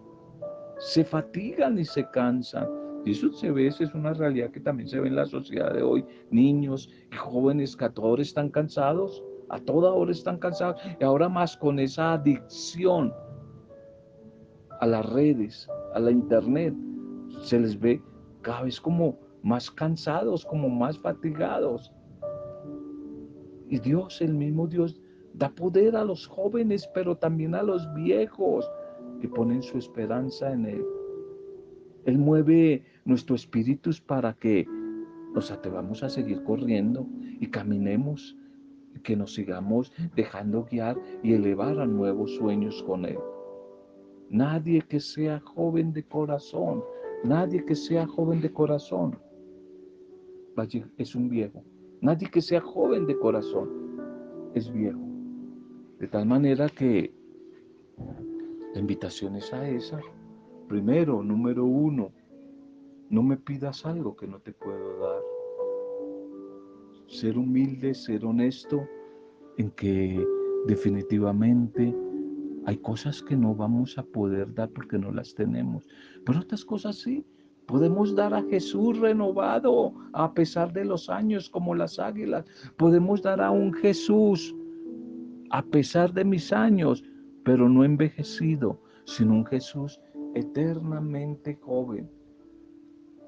se 0.80 1.06
fatigan 1.06 1.80
y 1.80 1.86
se 1.86 2.06
cansan. 2.12 2.68
Y 3.06 3.12
eso 3.12 3.32
se 3.32 3.50
ve, 3.52 3.68
es 3.68 3.80
una 3.94 4.12
realidad 4.14 4.52
que 4.52 4.60
también 4.60 4.90
se 4.90 5.00
ve 5.00 5.08
en 5.08 5.16
la 5.16 5.26
sociedad 5.26 5.74
de 5.74 5.82
hoy. 5.82 6.04
Niños 6.30 6.90
y 7.10 7.16
jóvenes 7.16 7.78
que 7.78 7.86
a 7.86 7.90
toda 7.90 8.10
hora 8.10 8.22
están 8.22 8.50
cansados, 8.50 9.24
a 9.48 9.62
toda 9.62 9.94
hora 9.94 10.12
están 10.12 10.40
cansados. 10.40 10.82
Y 11.00 11.04
ahora 11.06 11.30
más 11.30 11.56
con 11.56 11.80
esa 11.80 12.12
adicción 12.12 13.14
a 14.82 14.88
las 14.88 15.10
redes, 15.14 15.70
a 15.94 16.00
la 16.00 16.12
internet, 16.12 16.76
se 17.44 17.62
les 17.62 17.80
ve 17.80 18.02
cada 18.42 18.64
vez 18.64 18.82
como 18.82 19.18
más 19.42 19.72
cansados, 19.72 20.46
como 20.46 20.68
más 20.68 21.00
fatigados. 21.00 21.94
Y 23.70 23.80
Dios, 23.80 24.22
el 24.22 24.34
mismo 24.34 24.68
Dios, 24.68 25.02
da 25.34 25.50
poder 25.50 25.96
a 25.96 26.06
los 26.06 26.28
jóvenes, 26.28 26.90
pero 26.94 27.16
también 27.16 27.56
a 27.56 27.64
los 27.64 27.94
viejos 27.94 28.70
que 29.22 29.28
ponen 29.28 29.62
su 29.62 29.78
esperanza 29.78 30.52
en 30.52 30.66
Él. 30.66 30.86
Él 32.06 32.18
mueve 32.18 32.84
nuestros 33.06 33.42
espíritus 33.42 34.00
para 34.00 34.34
que 34.34 34.66
nos 35.34 35.52
atrevamos 35.52 36.04
a 36.04 36.10
seguir 36.10 36.44
corriendo 36.44 37.08
y 37.40 37.48
caminemos, 37.48 38.38
y 38.96 39.00
que 39.00 39.16
nos 39.16 39.34
sigamos 39.34 39.92
dejando 40.16 40.66
guiar 40.66 40.98
y 41.22 41.34
elevar 41.34 41.80
a 41.80 41.86
nuevos 41.86 42.36
sueños 42.36 42.82
con 42.84 43.06
Él. 43.06 43.20
Nadie 44.30 44.82
que 44.82 45.00
sea 45.00 45.40
joven 45.40 45.94
de 45.94 46.04
corazón, 46.04 46.84
nadie 47.24 47.64
que 47.66 47.76
sea 47.76 48.08
joven 48.08 48.42
de 48.42 48.52
corazón 48.52 49.18
es 50.98 51.16
un 51.16 51.30
viejo. 51.30 51.64
Nadie 52.02 52.30
que 52.30 52.42
sea 52.42 52.62
joven 52.62 53.08
de 53.08 53.18
corazón 53.18 53.70
es 54.54 54.72
viejo. 54.72 55.00
De 56.00 56.08
tal 56.08 56.26
manera 56.26 56.70
que 56.70 57.12
la 58.74 58.80
invitación 58.80 59.36
es 59.36 59.52
a 59.54 59.68
esa. 59.68 60.00
Primero, 60.68 61.24
número 61.24 61.66
uno, 61.66 62.12
no 63.10 63.24
me 63.24 63.38
pidas 63.38 63.86
algo 63.86 64.16
que 64.16 64.28
no 64.28 64.40
te 64.40 64.54
puedo 64.54 65.00
dar. 65.00 65.22
Ser 67.08 67.38
humilde, 67.38 67.94
ser 67.94 68.26
honesto 68.26 68.88
en 69.58 69.72
que 69.72 70.24
definitivamente 70.68 71.96
hay 72.66 72.78
cosas 72.78 73.24
que 73.24 73.36
no 73.36 73.56
vamos 73.56 73.98
a 73.98 74.04
poder 74.04 74.54
dar 74.54 74.70
porque 74.70 74.98
no 74.98 75.12
las 75.12 75.34
tenemos, 75.34 75.88
pero 76.26 76.42
otras 76.42 76.66
cosas 76.66 76.98
sí. 76.98 77.26
Podemos 77.68 78.16
dar 78.16 78.34
a 78.34 78.44
Jesús 78.44 78.98
renovado 78.98 79.94
a 80.14 80.34
pesar 80.34 80.72
de 80.72 80.86
los 80.86 81.10
años 81.10 81.50
como 81.50 81.76
las 81.76 82.00
águilas. 82.00 82.46
Podemos 82.78 83.22
dar 83.22 83.42
a 83.42 83.52
un 83.52 83.74
Jesús 83.74 84.56
a 85.50 85.62
pesar 85.62 86.14
de 86.14 86.24
mis 86.24 86.54
años, 86.54 87.04
pero 87.44 87.68
no 87.68 87.84
envejecido, 87.84 88.82
sino 89.06 89.34
un 89.34 89.46
Jesús 89.46 90.00
eternamente 90.34 91.56
joven. 91.56 92.10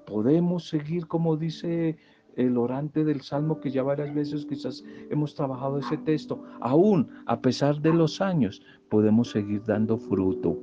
Podemos 0.05 0.69
seguir 0.69 1.05
como 1.08 1.36
dice 1.36 1.98
el 2.36 2.58
orante 2.58 3.03
del 3.03 3.22
Salmo 3.22 3.60
que 3.60 3.72
ya 3.72 3.84
varias 3.84 4.13
veces 4.15 4.46
quizás 4.46 4.84
hemos 5.10 5.36
trabajado 5.36 5.79
ese 5.79 5.98
texto. 5.98 6.41
Aún 6.62 7.10
a 7.25 7.41
pesar 7.41 7.81
de 7.81 7.93
los 7.93 8.22
años, 8.22 8.62
podemos 8.89 9.31
seguir 9.31 9.63
dando 9.65 9.98
fruto. 9.98 10.58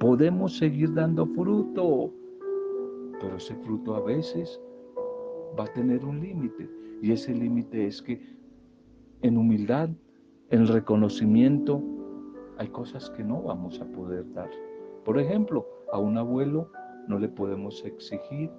Podemos 0.00 0.56
seguir 0.56 0.94
dando 0.94 1.26
fruto. 1.26 2.12
Pero 3.20 3.36
ese 3.36 3.54
fruto 3.56 3.94
a 3.94 4.00
veces 4.00 4.60
va 5.58 5.64
a 5.64 5.72
tener 5.72 6.04
un 6.04 6.20
límite. 6.20 6.68
Y 7.02 7.12
ese 7.12 7.34
límite 7.34 7.86
es 7.86 8.02
que 8.02 8.20
en 9.22 9.36
humildad, 9.36 9.88
en 10.50 10.66
reconocimiento, 10.66 11.82
hay 12.58 12.68
cosas 12.68 13.10
que 13.10 13.22
no 13.22 13.42
vamos 13.42 13.80
a 13.80 13.86
poder 13.86 14.32
dar. 14.32 14.50
Por 15.04 15.18
ejemplo, 15.18 15.66
a 15.92 15.98
un 15.98 16.18
abuelo 16.18 16.70
no 17.06 17.18
le 17.18 17.28
podemos 17.28 17.84
exigir 17.84 18.50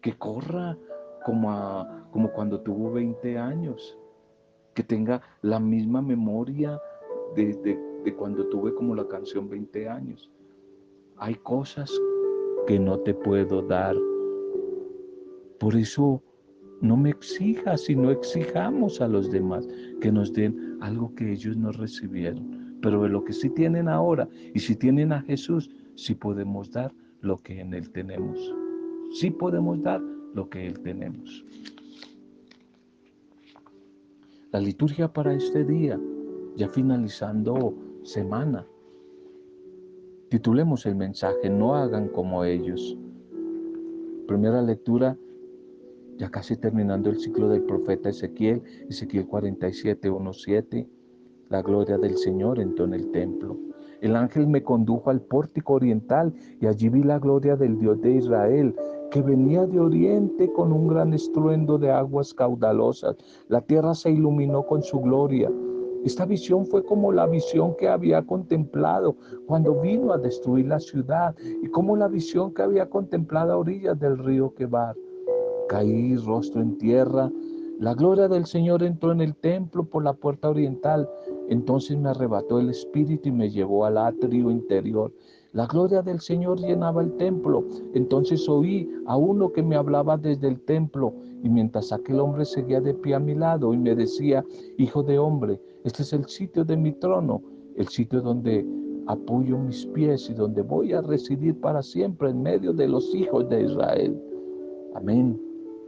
que 0.00 0.16
corra 0.16 0.76
como, 1.24 1.86
como 2.10 2.32
cuando 2.32 2.60
tuvo 2.60 2.92
20 2.92 3.38
años, 3.38 3.98
que 4.74 4.82
tenga 4.82 5.20
la 5.42 5.58
misma 5.58 6.00
memoria 6.00 6.80
de, 7.34 7.54
de 8.04 8.16
cuando 8.16 8.46
tuve 8.48 8.74
como 8.74 8.94
la 8.94 9.06
canción 9.08 9.48
20 9.48 9.88
años. 9.88 10.30
Hay 11.16 11.34
cosas 11.34 11.90
que 12.68 12.78
no 12.78 13.00
te 13.00 13.14
puedo 13.14 13.62
dar. 13.62 13.96
Por 15.58 15.74
eso 15.74 16.22
no 16.80 16.96
me 16.96 17.10
exijas 17.10 17.90
y 17.90 17.96
no 17.96 18.12
exijamos 18.12 19.00
a 19.00 19.08
los 19.08 19.28
demás 19.32 19.66
que 20.00 20.12
nos 20.12 20.32
den 20.32 20.78
algo 20.80 21.12
que 21.16 21.32
ellos 21.32 21.56
no 21.56 21.72
recibieron. 21.72 22.78
Pero 22.80 23.02
de 23.02 23.08
lo 23.08 23.24
que 23.24 23.32
sí 23.32 23.50
tienen 23.50 23.88
ahora 23.88 24.28
y 24.54 24.60
si 24.60 24.76
tienen 24.76 25.12
a 25.12 25.22
Jesús, 25.22 25.68
sí 25.96 26.14
podemos 26.14 26.70
dar 26.70 26.92
lo 27.22 27.38
que 27.38 27.58
en 27.58 27.74
Él 27.74 27.90
tenemos 27.90 28.54
sí 29.10 29.30
podemos 29.30 29.82
dar 29.82 30.00
lo 30.34 30.48
que 30.48 30.66
Él 30.66 30.78
tenemos. 30.80 31.44
La 34.52 34.60
liturgia 34.60 35.12
para 35.12 35.34
este 35.34 35.64
día, 35.64 36.00
ya 36.56 36.68
finalizando 36.68 37.74
semana, 38.02 38.66
titulemos 40.28 40.86
el 40.86 40.94
mensaje, 40.94 41.50
no 41.50 41.74
hagan 41.74 42.08
como 42.08 42.44
ellos. 42.44 42.96
Primera 44.26 44.60
lectura, 44.62 45.16
ya 46.16 46.30
casi 46.30 46.56
terminando 46.56 47.10
el 47.10 47.18
ciclo 47.18 47.48
del 47.48 47.62
profeta 47.62 48.10
Ezequiel, 48.10 48.62
Ezequiel 48.88 49.26
47, 49.26 50.10
1, 50.10 50.32
7, 50.32 50.88
la 51.48 51.62
gloria 51.62 51.96
del 51.96 52.16
Señor 52.18 52.60
entró 52.60 52.84
en 52.84 52.94
el 52.94 53.10
templo. 53.10 53.56
El 54.00 54.14
ángel 54.14 54.46
me 54.46 54.62
condujo 54.62 55.10
al 55.10 55.22
pórtico 55.22 55.74
oriental 55.74 56.32
y 56.60 56.66
allí 56.66 56.88
vi 56.88 57.02
la 57.02 57.18
gloria 57.18 57.56
del 57.56 57.78
Dios 57.78 58.00
de 58.00 58.12
Israel 58.16 58.74
que 59.10 59.22
venía 59.22 59.66
de 59.66 59.80
oriente 59.80 60.52
con 60.52 60.72
un 60.72 60.88
gran 60.88 61.14
estruendo 61.14 61.78
de 61.78 61.90
aguas 61.90 62.34
caudalosas. 62.34 63.16
La 63.48 63.60
tierra 63.62 63.94
se 63.94 64.10
iluminó 64.10 64.66
con 64.66 64.82
su 64.82 65.00
gloria. 65.00 65.50
Esta 66.04 66.24
visión 66.24 66.66
fue 66.66 66.84
como 66.84 67.12
la 67.12 67.26
visión 67.26 67.74
que 67.76 67.88
había 67.88 68.22
contemplado 68.22 69.16
cuando 69.46 69.80
vino 69.80 70.12
a 70.12 70.18
destruir 70.18 70.66
la 70.66 70.80
ciudad 70.80 71.34
y 71.62 71.68
como 71.68 71.96
la 71.96 72.08
visión 72.08 72.54
que 72.54 72.62
había 72.62 72.88
contemplado 72.88 73.52
a 73.52 73.58
orillas 73.58 73.98
del 73.98 74.18
río 74.18 74.54
Quebar. 74.54 74.96
Caí 75.68 76.16
rostro 76.16 76.62
en 76.62 76.78
tierra. 76.78 77.30
La 77.78 77.94
gloria 77.94 78.28
del 78.28 78.46
Señor 78.46 78.82
entró 78.82 79.12
en 79.12 79.20
el 79.20 79.34
templo 79.36 79.84
por 79.84 80.02
la 80.04 80.12
puerta 80.12 80.48
oriental. 80.48 81.08
Entonces 81.48 81.96
me 81.96 82.10
arrebató 82.10 82.58
el 82.58 82.70
espíritu 82.70 83.28
y 83.28 83.32
me 83.32 83.50
llevó 83.50 83.84
al 83.84 83.98
atrio 83.98 84.50
interior 84.50 85.12
la 85.52 85.66
gloria 85.66 86.02
del 86.02 86.20
Señor 86.20 86.60
llenaba 86.60 87.02
el 87.02 87.16
templo. 87.16 87.64
Entonces 87.94 88.48
oí 88.48 88.88
a 89.06 89.16
uno 89.16 89.50
que 89.50 89.62
me 89.62 89.76
hablaba 89.76 90.18
desde 90.18 90.46
el 90.46 90.60
templo 90.60 91.14
y 91.42 91.48
mientras 91.48 91.92
aquel 91.92 92.20
hombre 92.20 92.44
seguía 92.44 92.80
de 92.80 92.94
pie 92.94 93.14
a 93.14 93.20
mi 93.20 93.34
lado 93.34 93.72
y 93.72 93.78
me 93.78 93.94
decía, 93.94 94.44
Hijo 94.76 95.02
de 95.02 95.18
hombre, 95.18 95.60
este 95.84 96.02
es 96.02 96.12
el 96.12 96.26
sitio 96.26 96.64
de 96.64 96.76
mi 96.76 96.92
trono, 96.92 97.42
el 97.76 97.88
sitio 97.88 98.20
donde 98.20 98.66
apoyo 99.06 99.56
mis 99.58 99.86
pies 99.86 100.28
y 100.28 100.34
donde 100.34 100.62
voy 100.62 100.92
a 100.92 101.00
residir 101.00 101.58
para 101.60 101.82
siempre 101.82 102.30
en 102.30 102.42
medio 102.42 102.72
de 102.72 102.88
los 102.88 103.14
hijos 103.14 103.48
de 103.48 103.62
Israel. 103.62 104.20
Amén, 104.94 105.40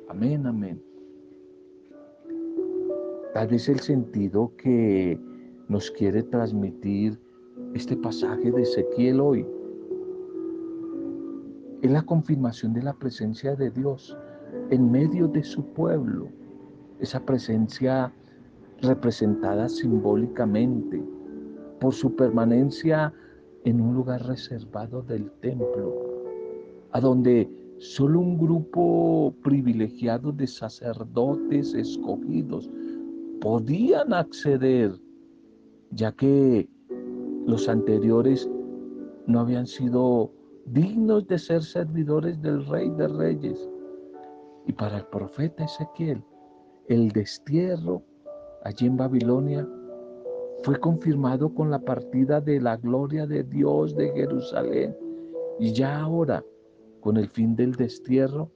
amén, 0.08 0.46
amén. 0.46 0.82
Tal 3.34 3.48
vez 3.48 3.68
el 3.68 3.80
sentido 3.80 4.52
que 4.56 5.20
nos 5.68 5.90
quiere 5.90 6.22
transmitir 6.22 7.18
este 7.74 7.96
pasaje 7.96 8.50
de 8.50 8.62
Ezequiel 8.62 9.20
hoy 9.20 9.46
es 11.82 11.90
la 11.90 12.02
confirmación 12.02 12.72
de 12.72 12.82
la 12.82 12.92
presencia 12.92 13.54
de 13.54 13.70
Dios 13.70 14.16
en 14.70 14.90
medio 14.90 15.28
de 15.28 15.42
su 15.42 15.64
pueblo, 15.64 16.28
esa 17.00 17.24
presencia 17.24 18.12
representada 18.82 19.68
simbólicamente 19.68 21.02
por 21.80 21.94
su 21.94 22.14
permanencia 22.14 23.12
en 23.64 23.80
un 23.80 23.94
lugar 23.94 24.26
reservado 24.26 25.02
del 25.02 25.30
templo, 25.40 25.94
a 26.92 27.00
donde 27.00 27.48
solo 27.78 28.20
un 28.20 28.38
grupo 28.38 29.34
privilegiado 29.42 30.32
de 30.32 30.46
sacerdotes 30.46 31.74
escogidos 31.74 32.70
podían 33.40 34.12
acceder, 34.12 34.92
ya 35.90 36.12
que 36.12 36.68
los 37.46 37.68
anteriores 37.68 38.48
no 39.26 39.40
habían 39.40 39.66
sido 39.66 40.30
dignos 40.66 41.26
de 41.26 41.38
ser 41.38 41.62
servidores 41.62 42.40
del 42.42 42.66
Rey 42.66 42.90
de 42.90 43.08
Reyes. 43.08 43.68
Y 44.70 44.72
para 44.72 44.98
el 44.98 45.06
profeta 45.06 45.64
Ezequiel, 45.64 46.22
el 46.87 47.11
destierro 47.11 48.04
allí 48.62 48.87
en 48.87 48.96
Babilonia 48.96 49.68
fue 50.62 50.78
confirmado 50.78 51.52
con 51.52 51.72
la 51.72 51.80
partida 51.80 52.40
de 52.40 52.61
la 52.61 52.76
gloria 52.76 53.26
de 53.26 53.42
Dios 53.42 53.96
de 53.96 54.12
Jerusalén. 54.12 54.96
Y 55.59 55.72
ya 55.72 55.98
ahora 55.98 56.44
con 57.00 57.16
el 57.16 57.28
fin 57.28 57.56
del 57.56 57.72
destierro, 57.72 58.52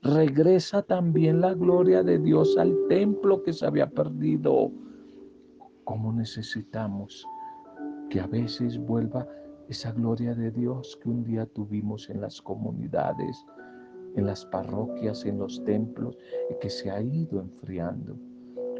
regresa 0.00 0.80
también 0.80 1.42
la 1.42 1.52
gloria 1.52 2.02
de 2.02 2.18
Dios 2.18 2.56
al 2.56 2.74
templo 2.88 3.42
que 3.42 3.52
se 3.52 3.66
había 3.66 3.90
perdido. 3.90 4.72
¿Cómo 5.84 6.14
necesitamos 6.14 7.26
que 8.08 8.20
a 8.20 8.26
veces 8.26 8.78
vuelva 8.78 9.28
esa 9.68 9.92
gloria 9.92 10.34
de 10.34 10.50
Dios 10.50 10.98
que 11.02 11.10
un 11.10 11.24
día 11.24 11.44
tuvimos 11.44 12.08
en 12.08 12.22
las 12.22 12.40
comunidades, 12.40 13.44
en 14.16 14.26
las 14.26 14.44
parroquias, 14.46 15.24
en 15.24 15.38
los 15.38 15.62
templos, 15.64 16.16
que 16.60 16.70
se 16.70 16.90
ha 16.90 17.00
ido 17.02 17.40
enfriando? 17.40 18.16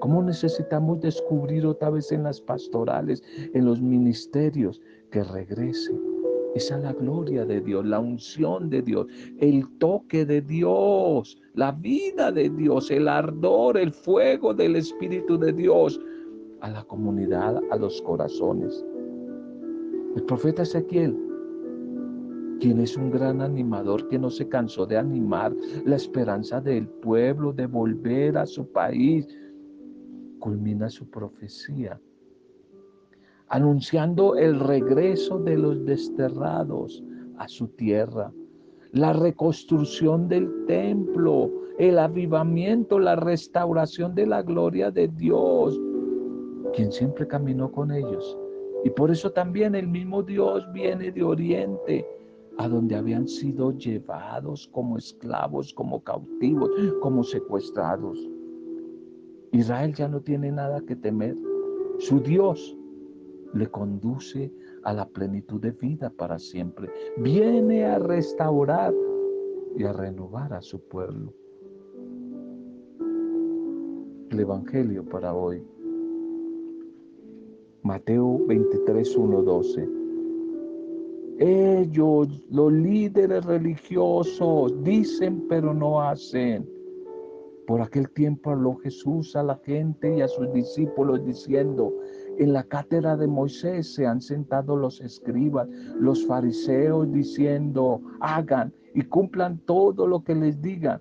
¿Cómo 0.01 0.23
necesitamos 0.23 1.01
descubrir 1.01 1.67
otra 1.67 1.91
vez 1.91 2.13
en 2.13 2.23
las 2.23 2.41
pastorales, 2.41 3.23
en 3.53 3.65
los 3.65 3.81
ministerios, 3.81 4.81
que 5.11 5.25
regrese? 5.25 5.93
Esa 6.55 6.79
es 6.79 6.83
la 6.83 6.93
gloria 6.93 7.45
de 7.45 7.61
Dios, 7.61 7.85
la 7.85 8.01
unción 8.01 8.71
de 8.71 8.83
Dios, 8.83 9.07
el 9.39 9.67
toque 9.79 10.25
de 10.25 10.41
Dios, 10.41 11.41
la 11.55 11.73
vida 11.73 12.33
de 12.33 12.49
Dios, 12.49 12.91
el 12.91 13.09
ardor, 13.09 13.77
el 13.77 13.93
fuego 13.93 14.55
del 14.55 14.77
Espíritu 14.77 15.39
de 15.39 15.53
Dios 15.53 16.01
a 16.61 16.71
la 16.71 16.83
comunidad, 16.85 17.61
a 17.71 17.77
los 17.77 18.01
corazones. 18.03 18.85
El 20.17 20.23
profeta 20.25 20.63
Ezequiel, 20.63 21.17
quien 22.59 22.81
es 22.81 22.97
un 22.97 23.11
gran 23.11 23.41
animador 23.41 24.09
que 24.09 24.19
no 24.19 24.31
se 24.31 24.49
cansó 24.49 24.87
de 24.87 24.97
animar 24.97 25.55
la 25.85 25.97
esperanza 25.97 26.61
del 26.61 26.87
pueblo 26.87 27.53
de 27.53 27.67
volver 27.67 28.37
a 28.39 28.47
su 28.47 28.71
país, 28.71 29.27
culmina 30.39 30.89
su 30.89 31.09
profecía 31.09 32.01
anunciando 33.49 34.37
el 34.37 34.61
regreso 34.61 35.39
de 35.39 35.57
los 35.57 35.85
desterrados 35.85 37.03
a 37.39 37.49
su 37.49 37.69
tierra, 37.69 38.33
la 38.93 39.13
reconstrucción 39.13 40.29
del 40.29 40.67
templo, 40.67 41.51
el 41.79 41.99
avivamiento, 41.99 42.99
la 42.99 43.17
restauración 43.17 44.15
de 44.15 44.27
la 44.27 44.43
gloria 44.43 44.91
de 44.91 45.09
Dios, 45.09 45.79
quien 46.75 46.93
siempre 46.93 47.27
caminó 47.27 47.71
con 47.71 47.93
ellos. 47.93 48.37
Y 48.85 48.91
por 48.91 49.11
eso 49.11 49.31
también 49.31 49.75
el 49.75 49.89
mismo 49.89 50.23
Dios 50.23 50.67
viene 50.73 51.11
de 51.11 51.23
Oriente, 51.23 52.07
a 52.59 52.69
donde 52.69 52.97
habían 52.97 53.29
sido 53.29 53.71
llevados 53.73 54.69
como 54.73 54.99
esclavos, 54.99 55.73
como 55.73 56.03
cautivos, 56.03 56.71
como 57.01 57.23
secuestrados. 57.23 58.19
Israel 59.53 59.95
ya 59.95 60.09
no 60.09 60.21
tiene 60.21 60.51
nada 60.51 60.81
que 60.81 60.97
temer. 60.97 61.37
Su 61.99 62.21
Dios 62.21 62.77
le 63.55 63.69
conduce 63.69 64.53
a 64.83 64.93
la 64.93 65.09
plenitud 65.09 65.61
de 65.61 65.71
vida 65.71 66.11
para 66.11 66.39
siempre. 66.39 66.91
Viene 67.19 67.87
a 67.87 67.99
restaurar 68.01 68.93
y 69.77 69.85
a 69.85 69.93
renovar 69.93 70.53
a 70.53 70.61
su 70.61 70.81
pueblo. 70.81 71.33
El 74.31 74.41
Evangelio 74.41 75.05
para 75.09 75.33
hoy. 75.33 75.63
Mateo 77.83 78.45
23, 78.47 79.17
1, 79.17 79.43
12. 79.43 79.98
Ellos, 81.39 82.29
los 82.51 82.73
líderes 82.73 83.45
religiosos, 83.45 84.83
dicen 84.83 85.47
pero 85.49 85.73
no 85.73 86.03
hacen. 86.03 86.69
Por 87.69 87.81
aquel 87.81 88.11
tiempo 88.11 88.51
habló 88.51 88.77
Jesús 88.77 89.37
a 89.37 89.43
la 89.43 89.57
gente 89.59 90.17
y 90.17 90.21
a 90.21 90.27
sus 90.27 90.53
discípulos 90.53 91.25
diciendo, 91.25 91.93
en 92.39 92.53
la 92.53 92.65
cátedra 92.65 93.17
de 93.17 93.27
Moisés 93.27 93.95
se 93.95 94.07
han 94.07 94.21
sentado 94.21 94.75
los 94.77 95.01
escribas, 95.01 95.69
los 96.01 96.27
fariseos 96.27 97.13
diciendo, 97.13 98.01
hagan 98.21 98.73
y 98.95 99.03
cumplan 99.03 99.59
todo 99.59 100.07
lo 100.07 100.25
que 100.25 100.35
les 100.35 100.61
digan. 100.61 101.01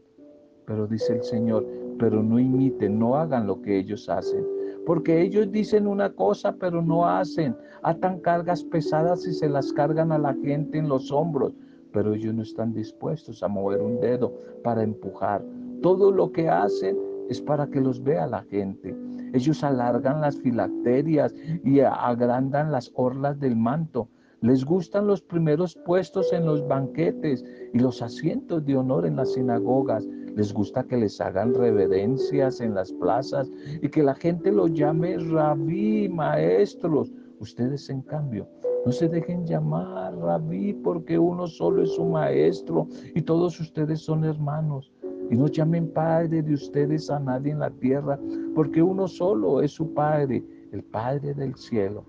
Pero 0.65 0.87
dice 0.87 1.15
el 1.15 1.23
Señor, 1.23 1.65
pero 1.97 2.21
no 2.21 2.37
imiten, 2.37 2.99
no 2.99 3.15
hagan 3.15 3.47
lo 3.47 3.61
que 3.61 3.79
ellos 3.79 4.09
hacen. 4.09 4.56
Porque 4.87 5.21
ellos 5.21 5.51
dicen 5.51 5.85
una 5.85 6.09
cosa, 6.13 6.55
pero 6.55 6.81
no 6.81 7.05
hacen. 7.05 7.57
Atan 7.83 8.21
cargas 8.21 8.63
pesadas 8.63 9.27
y 9.27 9.33
se 9.33 9.49
las 9.49 9.73
cargan 9.73 10.13
a 10.13 10.17
la 10.17 10.33
gente 10.35 10.77
en 10.77 10.87
los 10.87 11.11
hombros. 11.11 11.51
Pero 11.91 12.13
ellos 12.13 12.33
no 12.33 12.41
están 12.41 12.73
dispuestos 12.73 13.43
a 13.43 13.49
mover 13.49 13.81
un 13.81 13.99
dedo 13.99 14.33
para 14.63 14.83
empujar. 14.83 15.43
Todo 15.81 16.09
lo 16.09 16.31
que 16.31 16.47
hacen 16.47 16.97
es 17.29 17.41
para 17.41 17.67
que 17.67 17.81
los 17.81 18.01
vea 18.01 18.27
la 18.27 18.43
gente. 18.43 18.95
Ellos 19.33 19.61
alargan 19.61 20.21
las 20.21 20.37
filacterias 20.37 21.35
y 21.65 21.81
agrandan 21.81 22.71
las 22.71 22.89
orlas 22.95 23.37
del 23.41 23.57
manto. 23.57 24.07
Les 24.39 24.63
gustan 24.63 25.05
los 25.05 25.21
primeros 25.21 25.75
puestos 25.85 26.31
en 26.31 26.45
los 26.45 26.65
banquetes 26.65 27.43
y 27.73 27.79
los 27.79 28.01
asientos 28.01 28.63
de 28.63 28.77
honor 28.77 29.05
en 29.05 29.17
las 29.17 29.33
sinagogas. 29.33 30.07
Les 30.37 30.53
gusta 30.53 30.83
que 30.83 30.97
les 30.97 31.19
hagan 31.19 31.55
reverencias 31.55 32.61
en 32.61 32.75
las 32.75 32.91
plazas 32.91 33.51
y 33.81 33.89
que 33.89 34.03
la 34.03 34.13
gente 34.13 34.51
los 34.51 34.71
llame 34.71 35.17
rabí, 35.17 36.07
maestros. 36.09 37.11
Ustedes, 37.39 37.89
en 37.89 38.03
cambio, 38.03 38.47
no 38.85 38.91
se 38.91 39.09
dejen 39.09 39.47
llamar 39.47 40.15
rabí 40.15 40.73
porque 40.73 41.17
uno 41.17 41.47
solo 41.47 41.81
es 41.81 41.89
su 41.95 42.05
maestro 42.05 42.87
y 43.15 43.21
todos 43.23 43.59
ustedes 43.59 44.01
son 44.01 44.25
hermanos. 44.25 44.93
Y 45.31 45.35
no 45.35 45.47
llamen 45.47 45.91
Padre 45.91 46.43
de 46.43 46.53
ustedes 46.53 47.09
a 47.09 47.19
nadie 47.19 47.53
en 47.53 47.59
la 47.59 47.71
tierra, 47.71 48.19
porque 48.53 48.83
uno 48.83 49.07
solo 49.07 49.63
es 49.63 49.71
su 49.71 49.91
Padre, 49.91 50.43
el 50.71 50.83
Padre 50.83 51.33
del 51.33 51.55
cielo. 51.55 52.03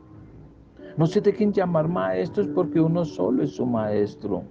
No 0.99 1.07
se 1.07 1.23
dejen 1.23 1.51
llamar 1.51 1.89
maestros 1.89 2.47
porque 2.55 2.79
uno 2.79 3.07
solo 3.07 3.43
es 3.43 3.53
su 3.53 3.65
Maestro, 3.65 4.43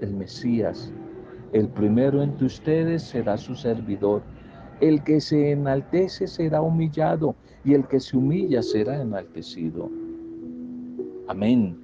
el 0.00 0.14
Mesías. 0.14 0.92
El 1.56 1.68
primero 1.68 2.22
entre 2.22 2.48
ustedes 2.48 3.02
será 3.02 3.38
su 3.38 3.54
servidor. 3.54 4.22
El 4.82 5.02
que 5.04 5.22
se 5.22 5.52
enaltece 5.52 6.26
será 6.26 6.60
humillado 6.60 7.34
y 7.64 7.72
el 7.72 7.88
que 7.88 7.98
se 7.98 8.14
humilla 8.14 8.62
será 8.62 9.00
enaltecido. 9.00 9.88
Amén. 11.28 11.78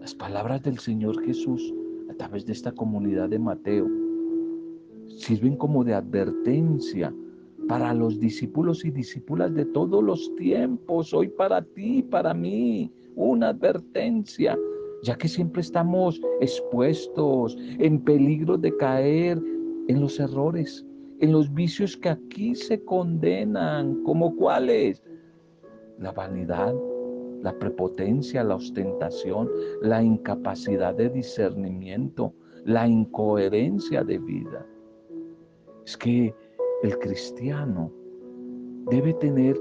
Las 0.00 0.14
palabras 0.14 0.62
del 0.64 0.78
Señor 0.78 1.18
Jesús 1.24 1.72
a 2.10 2.14
través 2.14 2.44
de 2.44 2.52
esta 2.52 2.72
comunidad 2.72 3.30
de 3.30 3.38
Mateo 3.38 3.88
sirven 5.16 5.56
como 5.56 5.82
de 5.82 5.94
advertencia 5.94 7.10
para 7.68 7.94
los 7.94 8.20
discípulos 8.20 8.84
y 8.84 8.90
discípulas 8.90 9.54
de 9.54 9.64
todos 9.64 10.04
los 10.04 10.30
tiempos, 10.36 11.14
hoy 11.14 11.28
para 11.28 11.62
ti, 11.62 12.02
para 12.02 12.34
mí, 12.34 12.92
una 13.14 13.48
advertencia, 13.48 14.58
ya 15.02 15.16
que 15.16 15.28
siempre 15.28 15.62
estamos 15.62 16.20
expuestos 16.40 17.56
en 17.78 18.02
peligro 18.02 18.56
de 18.56 18.76
caer 18.76 19.40
en 19.88 20.00
los 20.00 20.18
errores, 20.18 20.84
en 21.20 21.32
los 21.32 21.52
vicios 21.52 21.96
que 21.96 22.10
aquí 22.10 22.54
se 22.54 22.82
condenan, 22.84 24.02
como 24.02 24.34
cuáles, 24.36 25.02
la 25.98 26.12
vanidad, 26.12 26.74
la 27.42 27.56
prepotencia, 27.58 28.42
la 28.42 28.56
ostentación, 28.56 29.48
la 29.82 30.02
incapacidad 30.02 30.94
de 30.94 31.08
discernimiento, 31.08 32.34
la 32.64 32.86
incoherencia 32.88 34.02
de 34.02 34.18
vida. 34.18 34.66
Es 35.84 35.96
que 35.96 36.34
el 36.82 36.98
cristiano 36.98 37.92
debe 38.90 39.14
tener 39.14 39.56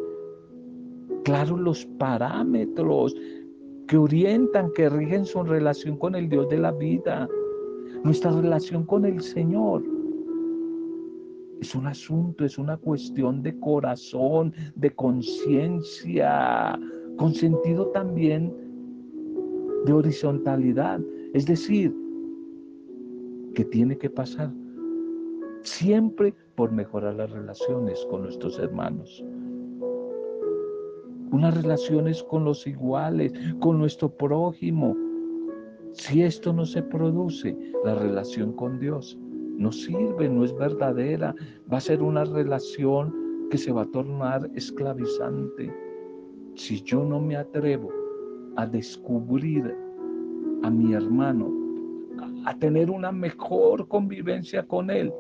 claros 1.24 1.60
los 1.60 1.86
parámetros 1.98 3.16
que 3.88 3.98
orientan, 3.98 4.72
que 4.74 4.90
rigen 4.90 5.26
su 5.26 5.44
relación 5.44 5.98
con 5.98 6.16
el 6.16 6.30
Dios 6.30 6.50
de 6.50 6.58
la 6.58 6.72
vida, 6.72 7.28
nuestra 8.04 8.32
relación 8.32 8.86
con 8.86 9.06
el 9.06 9.22
Señor. 9.22 9.84
Es 11.62 11.74
un 11.76 11.88
asunto, 11.88 12.46
es 12.46 12.58
una 12.58 12.78
cuestión 12.78 13.42
de 13.42 13.58
corazón, 13.60 14.54
de 14.76 14.92
conciencia, 14.92 16.80
con 17.18 17.34
sentido 17.34 17.88
también 17.88 18.54
de 19.86 19.94
horizontalidad, 19.94 21.00
es 21.34 21.46
decir, 21.46 21.96
que 23.54 23.66
tiene 23.66 23.98
que 23.98 24.10
pasar 24.10 24.52
siempre 25.62 26.34
por 26.56 26.72
mejorar 26.72 27.16
las 27.16 27.32
relaciones 27.32 28.06
con 28.10 28.24
nuestros 28.24 28.60
hermanos. 28.60 29.24
Unas 31.36 31.54
relaciones 31.54 32.24
con 32.24 32.46
los 32.46 32.66
iguales, 32.66 33.34
con 33.60 33.78
nuestro 33.78 34.08
prójimo. 34.08 34.96
Si 35.92 36.24
esto 36.24 36.54
no 36.54 36.66
se 36.66 36.82
produce, 36.82 37.58
la 37.84 37.94
relación 37.96 38.54
con 38.54 38.80
Dios 38.80 39.20
no 39.58 39.70
sirve, 39.70 40.30
no 40.30 40.46
es 40.46 40.56
verdadera. 40.56 41.36
Va 41.72 41.80
a 41.80 41.82
ser 41.82 42.02
una 42.02 42.24
relación 42.24 43.14
que 43.50 43.58
se 43.58 43.74
va 43.74 43.82
a 43.82 43.92
tornar 43.92 44.50
esclavizante 44.56 45.74
si 46.56 46.82
yo 46.84 47.04
no 47.04 47.20
me 47.20 47.36
atrevo 47.36 47.92
a 48.56 48.66
descubrir 48.66 49.76
a 50.64 50.70
mi 50.70 50.94
hermano, 50.94 51.52
a, 52.46 52.58
tener 52.60 52.90
una 52.90 53.12
mejor 53.12 53.90
convivencia 53.90 54.66
con 54.66 54.90
él, 54.90 55.12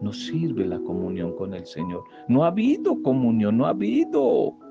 no 0.00 0.12
sirve 0.12 0.64
la 0.64 0.78
comunión 0.78 1.34
con 1.34 1.54
el 1.54 1.66
Señor. 1.66 2.04
No 2.28 2.44
ha 2.44 2.48
habido 2.48 3.02
comunión, 3.02 3.58
no 3.58 3.66
ha 3.66 3.70
habido. 3.70 4.61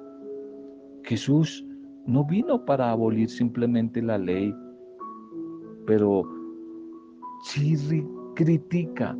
Jesús 1.12 1.67
no 2.06 2.24
vino 2.24 2.63
para 2.63 2.89
abolir 2.89 3.30
simplemente 3.30 4.02
la 4.02 4.17
ley. 4.17 4.56
pero 5.86 6.24
sí 7.43 7.76
critica 8.36 9.17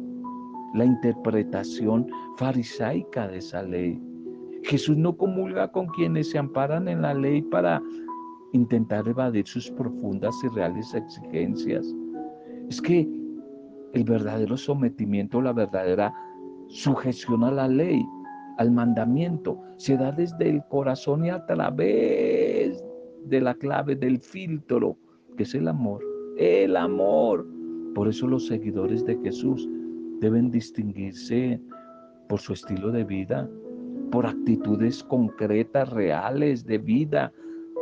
la 0.74 0.86
interpretación 0.86 2.08
farisaica 2.38 3.28
de 3.28 3.40
esa 3.40 3.64
ley. 3.64 4.02
Jesús 4.64 4.96
no 4.96 5.18
comulga 5.18 5.70
con 5.70 5.88
quienes 5.88 6.30
se 6.30 6.38
amparan 6.38 6.88
en 6.88 7.02
la 7.02 7.14
ley 7.14 7.42
para 7.42 7.82
intentar 8.54 9.06
evadir 9.06 9.46
sus 9.46 9.70
profundas 9.72 10.34
y 10.46 10.48
reales 10.56 10.94
exigencias. 10.94 11.94
Es 12.70 12.82
que 12.82 13.06
el 13.92 14.04
verdadero 14.06 14.56
sometimiento, 14.56 15.42
la 15.42 15.52
verdadera 15.52 16.14
sujeción 16.68 17.44
a 17.44 17.52
la 17.52 17.68
ley, 17.68 18.02
al 18.62 18.72
mandamiento, 18.72 19.60
se 19.78 19.98
da 19.98 20.12
desde 20.12 20.50
el 20.50 20.64
corazón 20.70 21.26
y 21.26 21.30
a 21.30 21.46
través 21.46 22.84
de 23.26 23.42
la 23.42 23.56
clave 23.56 23.96
del 23.96 24.20
filtro, 24.20 24.98
que 25.36 25.44
es 25.44 25.56
el 25.56 25.68
amor. 25.68 26.02
El 26.38 26.78
amor. 26.78 27.48
Por 27.96 28.08
eso 28.08 28.28
los 28.28 28.48
seguidores 28.48 29.04
de 29.06 29.18
Jesús 29.18 29.68
deben 30.20 30.52
distinguirse 30.52 31.60
por 32.30 32.40
su 32.40 32.54
estilo 32.54 32.92
de 32.92 33.04
vida, 33.04 33.50
por 34.12 34.26
actitudes 34.28 35.04
concretas, 35.04 35.90
reales, 35.90 36.66
de 36.66 36.78
vida, 36.78 37.34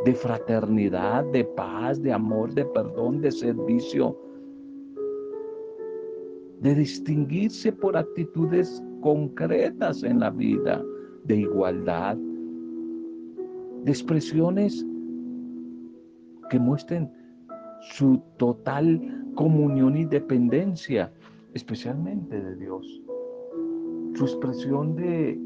de 0.06 0.14
fraternidad, 0.14 1.24
de 1.26 1.44
paz, 1.44 2.02
de 2.02 2.12
amor, 2.12 2.54
de 2.54 2.64
perdón, 2.64 3.20
de 3.20 3.30
servicio, 3.30 4.18
de 6.60 6.74
distinguirse 6.74 7.70
por 7.70 7.96
actitudes 7.96 8.82
concretas 9.00 10.02
en 10.02 10.20
la 10.20 10.30
vida, 10.30 10.82
de 11.24 11.36
igualdad, 11.36 12.16
de 12.16 13.90
expresiones 13.90 14.84
que 16.50 16.58
muestren 16.58 17.10
su 17.80 18.20
total 18.36 19.00
comunión 19.34 19.96
y 19.96 20.04
dependencia, 20.04 21.12
especialmente 21.54 22.40
de 22.40 22.56
Dios. 22.56 23.02
Su 24.14 24.24
expresión 24.24 24.96
de 24.96 25.40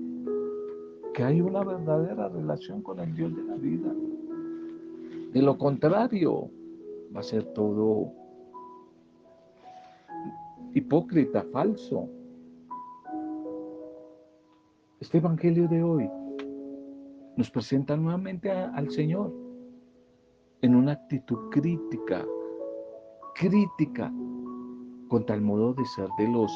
que 1.14 1.22
hay 1.22 1.40
una 1.40 1.62
verdadera 1.62 2.28
relación 2.28 2.82
con 2.82 2.98
el 2.98 3.14
Dios 3.14 3.34
de 3.36 3.42
la 3.44 3.54
vida. 3.54 3.94
De 5.32 5.42
lo 5.42 5.56
contrario, 5.56 6.50
va 7.14 7.20
a 7.20 7.22
ser 7.22 7.44
todo 7.54 8.12
hipócrita, 10.74 11.44
falso. 11.52 12.08
Este 15.04 15.18
Evangelio 15.18 15.68
de 15.68 15.82
hoy 15.82 16.10
nos 17.36 17.50
presenta 17.50 17.94
nuevamente 17.94 18.50
al 18.50 18.90
Señor 18.90 19.34
en 20.62 20.74
una 20.74 20.92
actitud 20.92 21.50
crítica, 21.50 22.24
crítica 23.34 24.10
contra 25.08 25.36
el 25.36 25.42
modo 25.42 25.74
de 25.74 25.84
ser 25.84 26.08
de 26.16 26.26
los 26.26 26.50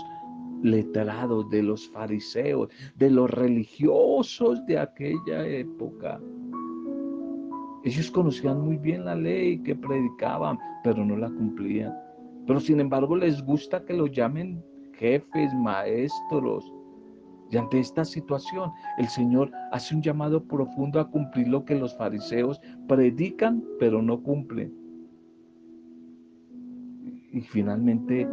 letrados, 0.63 1.51
de 1.51 1.63
los 1.63 1.91
fariseos, 1.91 2.71
de 2.97 3.11
los 3.11 3.31
religiosos 3.31 4.65
de 4.65 4.79
aquella 4.79 5.47
época. 5.47 6.19
Ellos 7.85 8.11
conocían 8.11 8.63
muy 8.63 8.79
bien 8.79 9.05
la 9.05 9.15
ley 9.15 9.63
que 9.63 9.77
predicaban, 9.77 10.59
pero 10.83 11.05
no 11.05 11.19
la 11.19 11.29
cumplían. 11.29 11.93
Pero 12.47 12.61
sin 12.61 12.81
embargo 12.81 13.15
les 13.15 13.45
gusta 13.45 13.85
que 13.85 13.93
los 13.93 14.11
llamen 14.11 14.65
jefes, 14.95 15.53
maestros. 15.53 16.65
Y 17.51 17.57
ante 17.57 17.81
esta 17.81 18.05
situación, 18.05 18.71
el 18.99 19.09
Señor 19.09 19.51
hace 19.73 19.95
un 19.95 20.03
llamado 20.03 20.45
profundo 20.45 21.01
a 21.01 21.11
cumplir 21.11 21.49
lo 21.49 21.65
que 21.65 21.79
los 21.79 21.97
fariseos 21.97 22.61
predican, 22.87 23.65
pero 23.79 24.03
no 24.03 24.23
cumplen. 24.23 24.73
Y 27.33 27.41
finalmente 27.41 28.29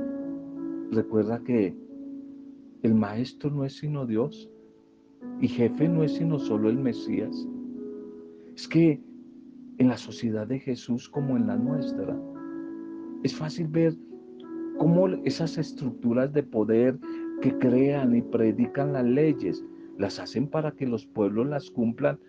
recuerda 0.91 1.39
que 1.43 1.75
el 2.84 2.93
maestro 2.93 3.49
no 3.49 3.65
es 3.65 3.78
sino 3.78 4.06
Dios 4.06 4.49
y 5.41 5.47
jefe 5.47 5.88
no 5.88 6.04
es 6.04 6.13
sino 6.13 6.38
solo 6.38 6.69
el 6.69 6.78
Mesías. 6.78 7.47
Es 8.56 8.67
que 8.67 9.01
en 9.78 9.88
la 9.88 9.97
sociedad 9.97 10.47
de 10.47 10.60
Jesús 10.60 11.10
como 11.10 11.36
en 11.36 11.47
la 11.47 11.58
nuestra, 11.58 12.17
es 13.23 13.36
fácil 13.36 13.67
ver 13.67 13.95
cómo 14.78 15.08
esas 15.25 15.58
estructuras 15.58 16.32
de 16.34 16.43
poder 16.43 16.99
que 17.41 17.58
crean 17.58 18.15
y 18.15 18.21
predican 18.21 18.93
las 18.93 19.06
leyes, 19.06 19.63
las 19.98 20.19
hacen 20.19 20.48
para 20.48 20.71
que 20.71 20.86
los 20.86 21.06
pueblos 21.06 21.48
las 21.48 21.69
cumplan, 21.69 22.19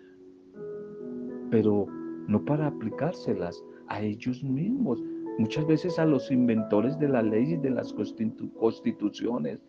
pero 1.49 1.87
no 2.27 2.43
para 2.43 2.67
aplicárselas 2.67 3.63
a 3.87 4.01
ellos 4.01 4.43
mismos, 4.43 5.03
muchas 5.37 5.65
veces 5.65 5.99
a 5.99 6.05
los 6.05 6.31
inventores 6.31 6.97
de 6.99 7.09
la 7.09 7.21
ley 7.21 7.53
y 7.53 7.57
de 7.57 7.69
las 7.69 7.93
constituciones. 7.93 9.59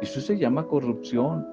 Eso 0.00 0.20
se 0.20 0.38
llama 0.38 0.66
corrupción. 0.66 1.46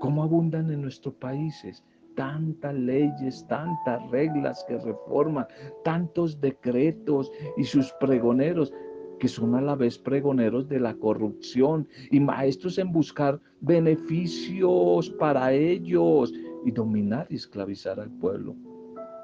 ¿Cómo 0.00 0.22
abundan 0.22 0.70
en 0.70 0.82
nuestros 0.82 1.14
países? 1.14 1.82
tantas 2.14 2.74
leyes, 2.74 3.46
tantas 3.48 4.10
reglas 4.10 4.64
que 4.68 4.78
reforman, 4.78 5.46
tantos 5.82 6.40
decretos 6.40 7.30
y 7.56 7.64
sus 7.64 7.92
pregoneros 7.94 8.72
que 9.18 9.28
son 9.28 9.54
a 9.54 9.60
la 9.60 9.74
vez 9.74 9.98
pregoneros 9.98 10.68
de 10.68 10.80
la 10.80 10.94
corrupción 10.94 11.86
y 12.10 12.20
maestros 12.20 12.78
en 12.78 12.92
buscar 12.92 13.40
beneficios 13.60 15.10
para 15.10 15.52
ellos 15.52 16.32
y 16.64 16.70
dominar 16.70 17.26
y 17.30 17.36
esclavizar 17.36 18.00
al 18.00 18.10
pueblo. 18.10 18.54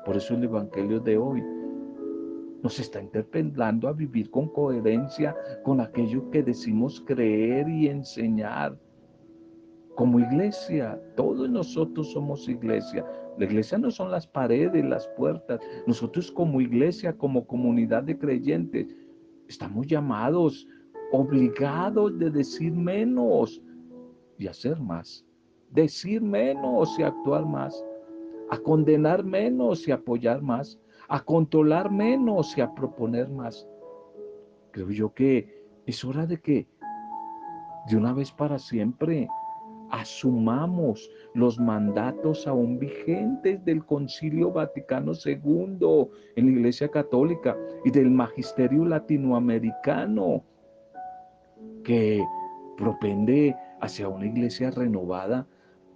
Por 0.05 0.16
eso 0.16 0.35
el 0.35 0.44
Evangelio 0.44 1.00
de 1.00 1.18
hoy 1.18 1.42
nos 2.62 2.79
está 2.79 3.00
interpelando 3.00 3.88
a 3.88 3.92
vivir 3.92 4.31
con 4.31 4.48
coherencia 4.48 5.35
con 5.64 5.81
aquello 5.81 6.31
que 6.31 6.42
decimos 6.42 7.03
creer 7.07 7.68
y 7.68 7.88
enseñar 7.88 8.76
como 10.00 10.18
iglesia, 10.18 10.98
todos 11.14 11.50
nosotros 11.50 12.12
somos 12.12 12.48
iglesia. 12.48 13.05
La 13.37 13.44
iglesia 13.44 13.76
no 13.76 13.90
son 13.90 14.11
las 14.11 14.26
paredes, 14.26 14.83
las 14.83 15.07
puertas. 15.09 15.61
Nosotros 15.87 16.33
como 16.33 16.61
iglesia, 16.62 17.12
como 17.16 17.46
comunidad 17.46 18.05
de 18.05 18.18
creyentes, 18.18 18.87
estamos 19.50 19.86
llamados, 19.88 20.66
obligados 21.10 22.16
de 22.18 22.30
decir 22.30 22.72
menos 22.72 23.60
y 24.38 24.46
hacer 24.46 24.78
más. 24.78 25.26
Decir 25.70 26.22
menos 26.22 26.96
y 26.98 27.02
actuar 27.02 27.44
más. 27.44 27.84
A 28.50 28.58
condenar 28.58 29.24
menos 29.24 29.86
y 29.88 29.90
apoyar 29.90 30.40
más. 30.40 30.78
A 31.08 31.20
controlar 31.20 31.90
menos 31.90 32.56
y 32.56 32.60
a 32.60 32.72
proponer 32.72 33.28
más. 33.28 33.66
Creo 34.70 34.90
yo 34.90 35.12
que 35.12 35.66
es 35.84 36.04
hora 36.04 36.26
de 36.26 36.40
que 36.40 36.68
de 37.88 37.96
una 37.96 38.12
vez 38.12 38.30
para 38.30 38.56
siempre 38.56 39.28
asumamos 39.90 41.11
los 41.35 41.59
mandatos 41.59 42.46
aún 42.46 42.79
vigentes 42.79 43.64
del 43.64 43.85
Concilio 43.85 44.53
Vaticano 44.53 45.12
II 45.12 46.09
en 46.37 46.46
la 46.46 46.53
Iglesia 46.53 46.88
Católica 46.88 47.57
y 47.85 47.90
del 47.90 48.11
Magisterio 48.11 48.85
Latinoamericano 48.85 50.44
que 51.85 52.22
propende 52.76 53.55
hacia 53.81 54.09
una 54.09 54.26
iglesia 54.26 54.70
renovada, 54.70 55.46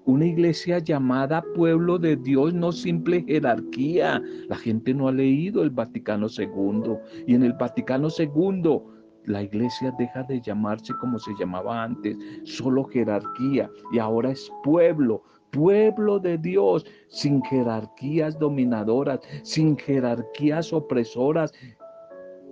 una 0.06 0.26
iglesia 0.26 0.78
llamada 0.78 1.42
pueblo 1.54 1.98
de 1.98 2.16
Dios, 2.16 2.52
no 2.52 2.72
simple 2.72 3.22
jerarquía. 3.22 4.20
La 4.48 4.56
gente 4.56 4.92
no 4.92 5.08
ha 5.08 5.12
leído 5.12 5.62
el 5.62 5.70
Vaticano 5.70 6.26
II 6.28 6.96
y 7.26 7.34
en 7.34 7.42
el 7.42 7.54
Vaticano 7.54 8.08
II 8.16 8.80
la 9.26 9.42
iglesia 9.42 9.94
deja 9.98 10.22
de 10.24 10.40
llamarse 10.40 10.92
como 11.00 11.18
se 11.18 11.32
llamaba 11.38 11.82
antes, 11.82 12.16
solo 12.44 12.84
jerarquía, 12.84 13.70
y 13.92 13.98
ahora 13.98 14.30
es 14.30 14.50
pueblo, 14.62 15.22
pueblo 15.50 16.18
de 16.18 16.38
Dios, 16.38 16.84
sin 17.08 17.42
jerarquías 17.42 18.38
dominadoras, 18.38 19.20
sin 19.42 19.76
jerarquías 19.76 20.72
opresoras 20.72 21.52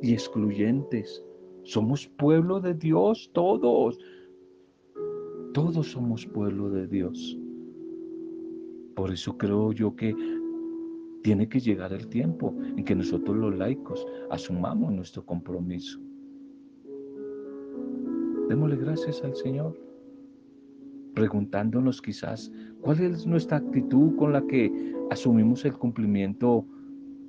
y 0.00 0.12
excluyentes. 0.12 1.24
Somos 1.64 2.06
pueblo 2.06 2.60
de 2.60 2.74
Dios 2.74 3.30
todos. 3.32 3.98
Todos 5.52 5.88
somos 5.92 6.26
pueblo 6.26 6.70
de 6.70 6.86
Dios. 6.86 7.38
Por 8.94 9.12
eso 9.12 9.36
creo 9.36 9.72
yo 9.72 9.94
que 9.94 10.14
tiene 11.22 11.48
que 11.48 11.60
llegar 11.60 11.92
el 11.92 12.08
tiempo 12.08 12.54
en 12.76 12.84
que 12.84 12.94
nosotros 12.94 13.36
los 13.36 13.56
laicos 13.56 14.06
asumamos 14.30 14.92
nuestro 14.92 15.24
compromiso. 15.24 16.00
Démosle 18.52 18.76
gracias 18.76 19.24
al 19.24 19.34
Señor, 19.34 19.74
preguntándonos 21.14 22.02
quizás 22.02 22.52
cuál 22.82 23.00
es 23.00 23.26
nuestra 23.26 23.56
actitud 23.56 24.14
con 24.16 24.34
la 24.34 24.46
que 24.46 24.94
asumimos 25.10 25.64
el 25.64 25.72
cumplimiento 25.72 26.66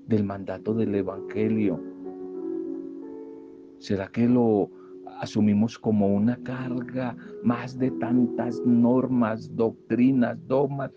del 0.06 0.26
mandato 0.26 0.74
del 0.74 0.94
Evangelio. 0.94 1.82
¿Será 3.80 4.10
que 4.10 4.28
lo 4.28 4.70
asumimos 5.22 5.80
como 5.80 6.14
una 6.14 6.36
carga 6.44 7.16
más 7.42 7.80
de 7.80 7.90
tantas 7.92 8.62
normas, 8.66 9.56
doctrinas, 9.56 10.38
dogmas, 10.46 10.92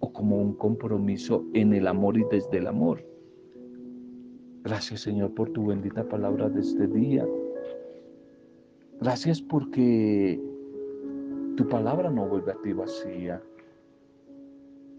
o 0.00 0.12
como 0.12 0.38
un 0.38 0.54
compromiso 0.54 1.44
en 1.54 1.74
el 1.74 1.86
amor 1.86 2.18
y 2.18 2.24
desde 2.28 2.58
el 2.58 2.66
amor? 2.66 3.06
Gracias 4.64 5.02
Señor 5.02 5.32
por 5.32 5.50
tu 5.50 5.66
bendita 5.66 6.02
palabra 6.08 6.48
de 6.48 6.60
este 6.60 6.88
día. 6.88 7.24
Gracias 9.04 9.42
porque 9.42 10.40
tu 11.58 11.68
palabra 11.68 12.10
no 12.10 12.26
vuelve 12.26 12.52
a 12.52 12.62
ti 12.62 12.72
vacía. 12.72 13.42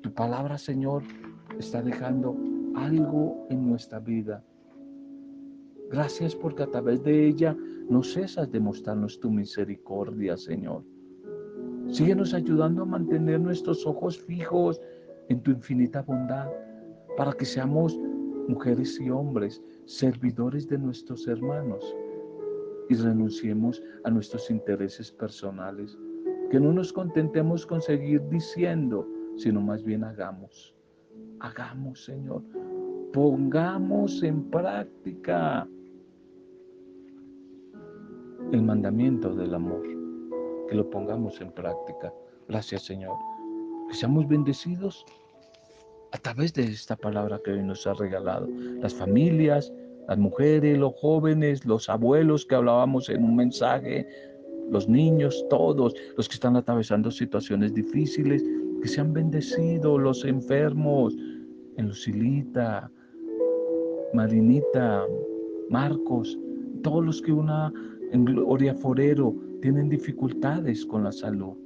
Tu 0.02 0.14
palabra, 0.14 0.60
Señor, 0.60 1.02
está 1.58 1.82
dejando 1.82 2.38
algo 2.76 3.48
en 3.50 3.68
nuestra 3.68 4.00
vida. 4.00 4.44
Gracias 5.90 6.36
porque 6.36 6.62
a 6.62 6.68
través 6.68 7.02
de 7.02 7.30
ella 7.30 7.58
no 7.90 8.04
cesas 8.04 8.52
de 8.52 8.60
mostrarnos 8.60 9.20
tu 9.20 9.32
misericordia, 9.32 10.38
Señor. 10.38 10.84
Síguenos 11.88 12.36
ayudando 12.36 12.84
a 12.84 12.86
mantener 12.86 13.40
nuestros 13.40 13.88
ojos 13.88 14.20
fijos 14.20 14.80
en 15.30 15.42
tu 15.42 15.50
infinita 15.50 16.04
bondad 16.04 16.52
para 17.18 17.34
que 17.34 17.46
seamos 17.46 18.00
mujeres 18.48 19.00
y 19.02 19.10
hombres, 19.10 19.64
servidores 19.86 20.68
de 20.68 20.78
nuestros 20.78 21.28
hermanos 21.28 21.84
y 22.90 22.96
renunciemos 22.96 23.82
a 24.04 24.10
nuestros 24.10 24.50
intereses 24.50 25.12
personales. 25.12 25.98
Que 26.52 26.60
no 26.60 26.74
nos 26.74 26.94
contentemos 26.94 27.66
con 27.66 27.82
seguir 27.82 28.22
diciendo, 28.30 29.08
sino 29.38 29.62
más 29.62 29.84
bien 29.84 30.04
hagamos. 30.04 30.76
Hagamos, 31.40 32.04
Señor. 32.06 32.44
Pongamos 33.14 34.22
en 34.24 34.50
práctica 34.50 35.68
el 38.52 38.62
mandamiento 38.62 39.34
del 39.34 39.54
amor. 39.54 39.82
Que 40.68 40.76
lo 40.76 40.90
pongamos 40.90 41.42
en 41.42 41.52
práctica. 41.52 42.14
Gracias, 42.48 42.84
Señor. 42.84 43.16
Que 43.90 43.96
seamos 43.96 44.28
bendecidos 44.28 45.06
a 46.12 46.18
través 46.18 46.54
de 46.54 46.64
esta 46.64 46.96
palabra 46.96 47.40
que 47.44 47.52
hoy 47.52 47.64
nos 47.64 47.86
ha 47.88 47.94
regalado. 47.94 48.48
Las 48.80 48.94
familias, 48.94 49.74
las 50.08 50.18
mujeres, 50.18 50.78
los 50.78 50.94
jóvenes, 50.96 51.66
los 51.66 51.90
abuelos 51.90 52.46
que 52.46 52.56
hablábamos 52.56 53.10
en 53.10 53.24
un 53.24 53.36
mensaje, 53.36 54.08
los 54.70 54.88
niños, 54.88 55.46
todos 55.50 55.94
los 56.18 56.28
que 56.28 56.36
están 56.36 56.56
atravesando 56.56 57.12
situaciones 57.12 57.74
difíciles, 57.74 58.44
que 58.82 58.88
sean 58.88 59.14
bendecidos, 59.14 60.02
los 60.02 60.26
enfermos, 60.26 61.16
en 61.78 61.88
Lucilita, 61.88 62.90
Marinita, 64.14 65.06
Marcos, 65.70 66.40
todos 66.84 67.06
los 67.06 67.22
que 67.22 67.34
una 67.34 67.72
en 68.12 68.26
Gloria 68.26 68.74
Forero 68.76 69.36
tienen 69.62 69.90
dificultades 69.90 70.86
con 70.86 71.04
la 71.04 71.12
salud. 71.12 71.58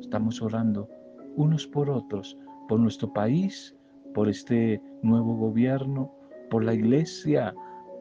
Estamos 0.00 0.42
orando 0.42 0.88
unos 1.36 1.66
por 1.66 1.88
otros 1.88 2.36
por 2.68 2.80
nuestro 2.80 3.12
país, 3.12 3.76
por 4.14 4.28
este 4.28 4.80
nuevo 5.02 5.36
gobierno, 5.36 6.14
por 6.52 6.62
la 6.62 6.74
iglesia, 6.74 7.54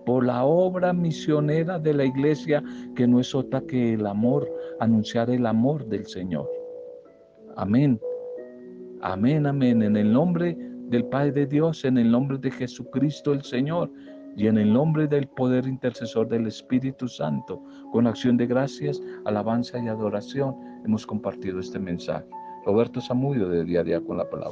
por 0.06 0.26
la 0.26 0.44
obra 0.44 0.92
misionera 0.92 1.80
de 1.80 1.94
la 1.94 2.04
iglesia, 2.04 2.62
que 2.98 3.08
no 3.08 3.22
es 3.22 3.34
otra 3.34 3.62
que 3.62 3.94
el 3.94 4.06
amor, 4.06 4.46
anunciar 4.82 5.30
el 5.30 5.46
amor 5.46 5.86
del 5.86 6.06
Señor. 6.06 6.50
Amén. 7.56 7.98
Amén, 9.02 9.48
amén. 9.48 9.82
En 9.82 9.96
el 9.96 10.12
nombre 10.12 10.58
del 10.90 11.06
Padre 11.06 11.32
de 11.32 11.46
Dios, 11.46 11.86
en 11.86 11.98
el 11.98 12.12
nombre 12.12 12.38
de 12.40 12.52
Jesucristo 12.52 13.32
el 13.32 13.42
Señor 13.42 13.90
y 14.36 14.48
en 14.48 14.58
el 14.58 14.74
nombre 14.74 15.08
del 15.08 15.30
poder 15.30 15.66
intercesor 15.66 16.28
del 16.28 16.46
Espíritu 16.46 17.08
Santo, 17.08 17.64
con 17.94 18.06
acción 18.06 18.36
de 18.36 18.48
gracias, 18.48 19.02
alabanza 19.24 19.80
y 19.80 19.88
adoración, 19.88 20.54
hemos 20.84 21.08
compartido 21.08 21.62
este 21.62 21.80
mensaje. 21.80 22.26
Roberto 22.66 23.00
Samudio 23.00 23.48
de 23.48 23.64
Día 23.64 23.80
a 23.80 23.84
Día 23.84 24.02
con 24.02 24.18
la 24.18 24.30
Palabra. 24.30 24.50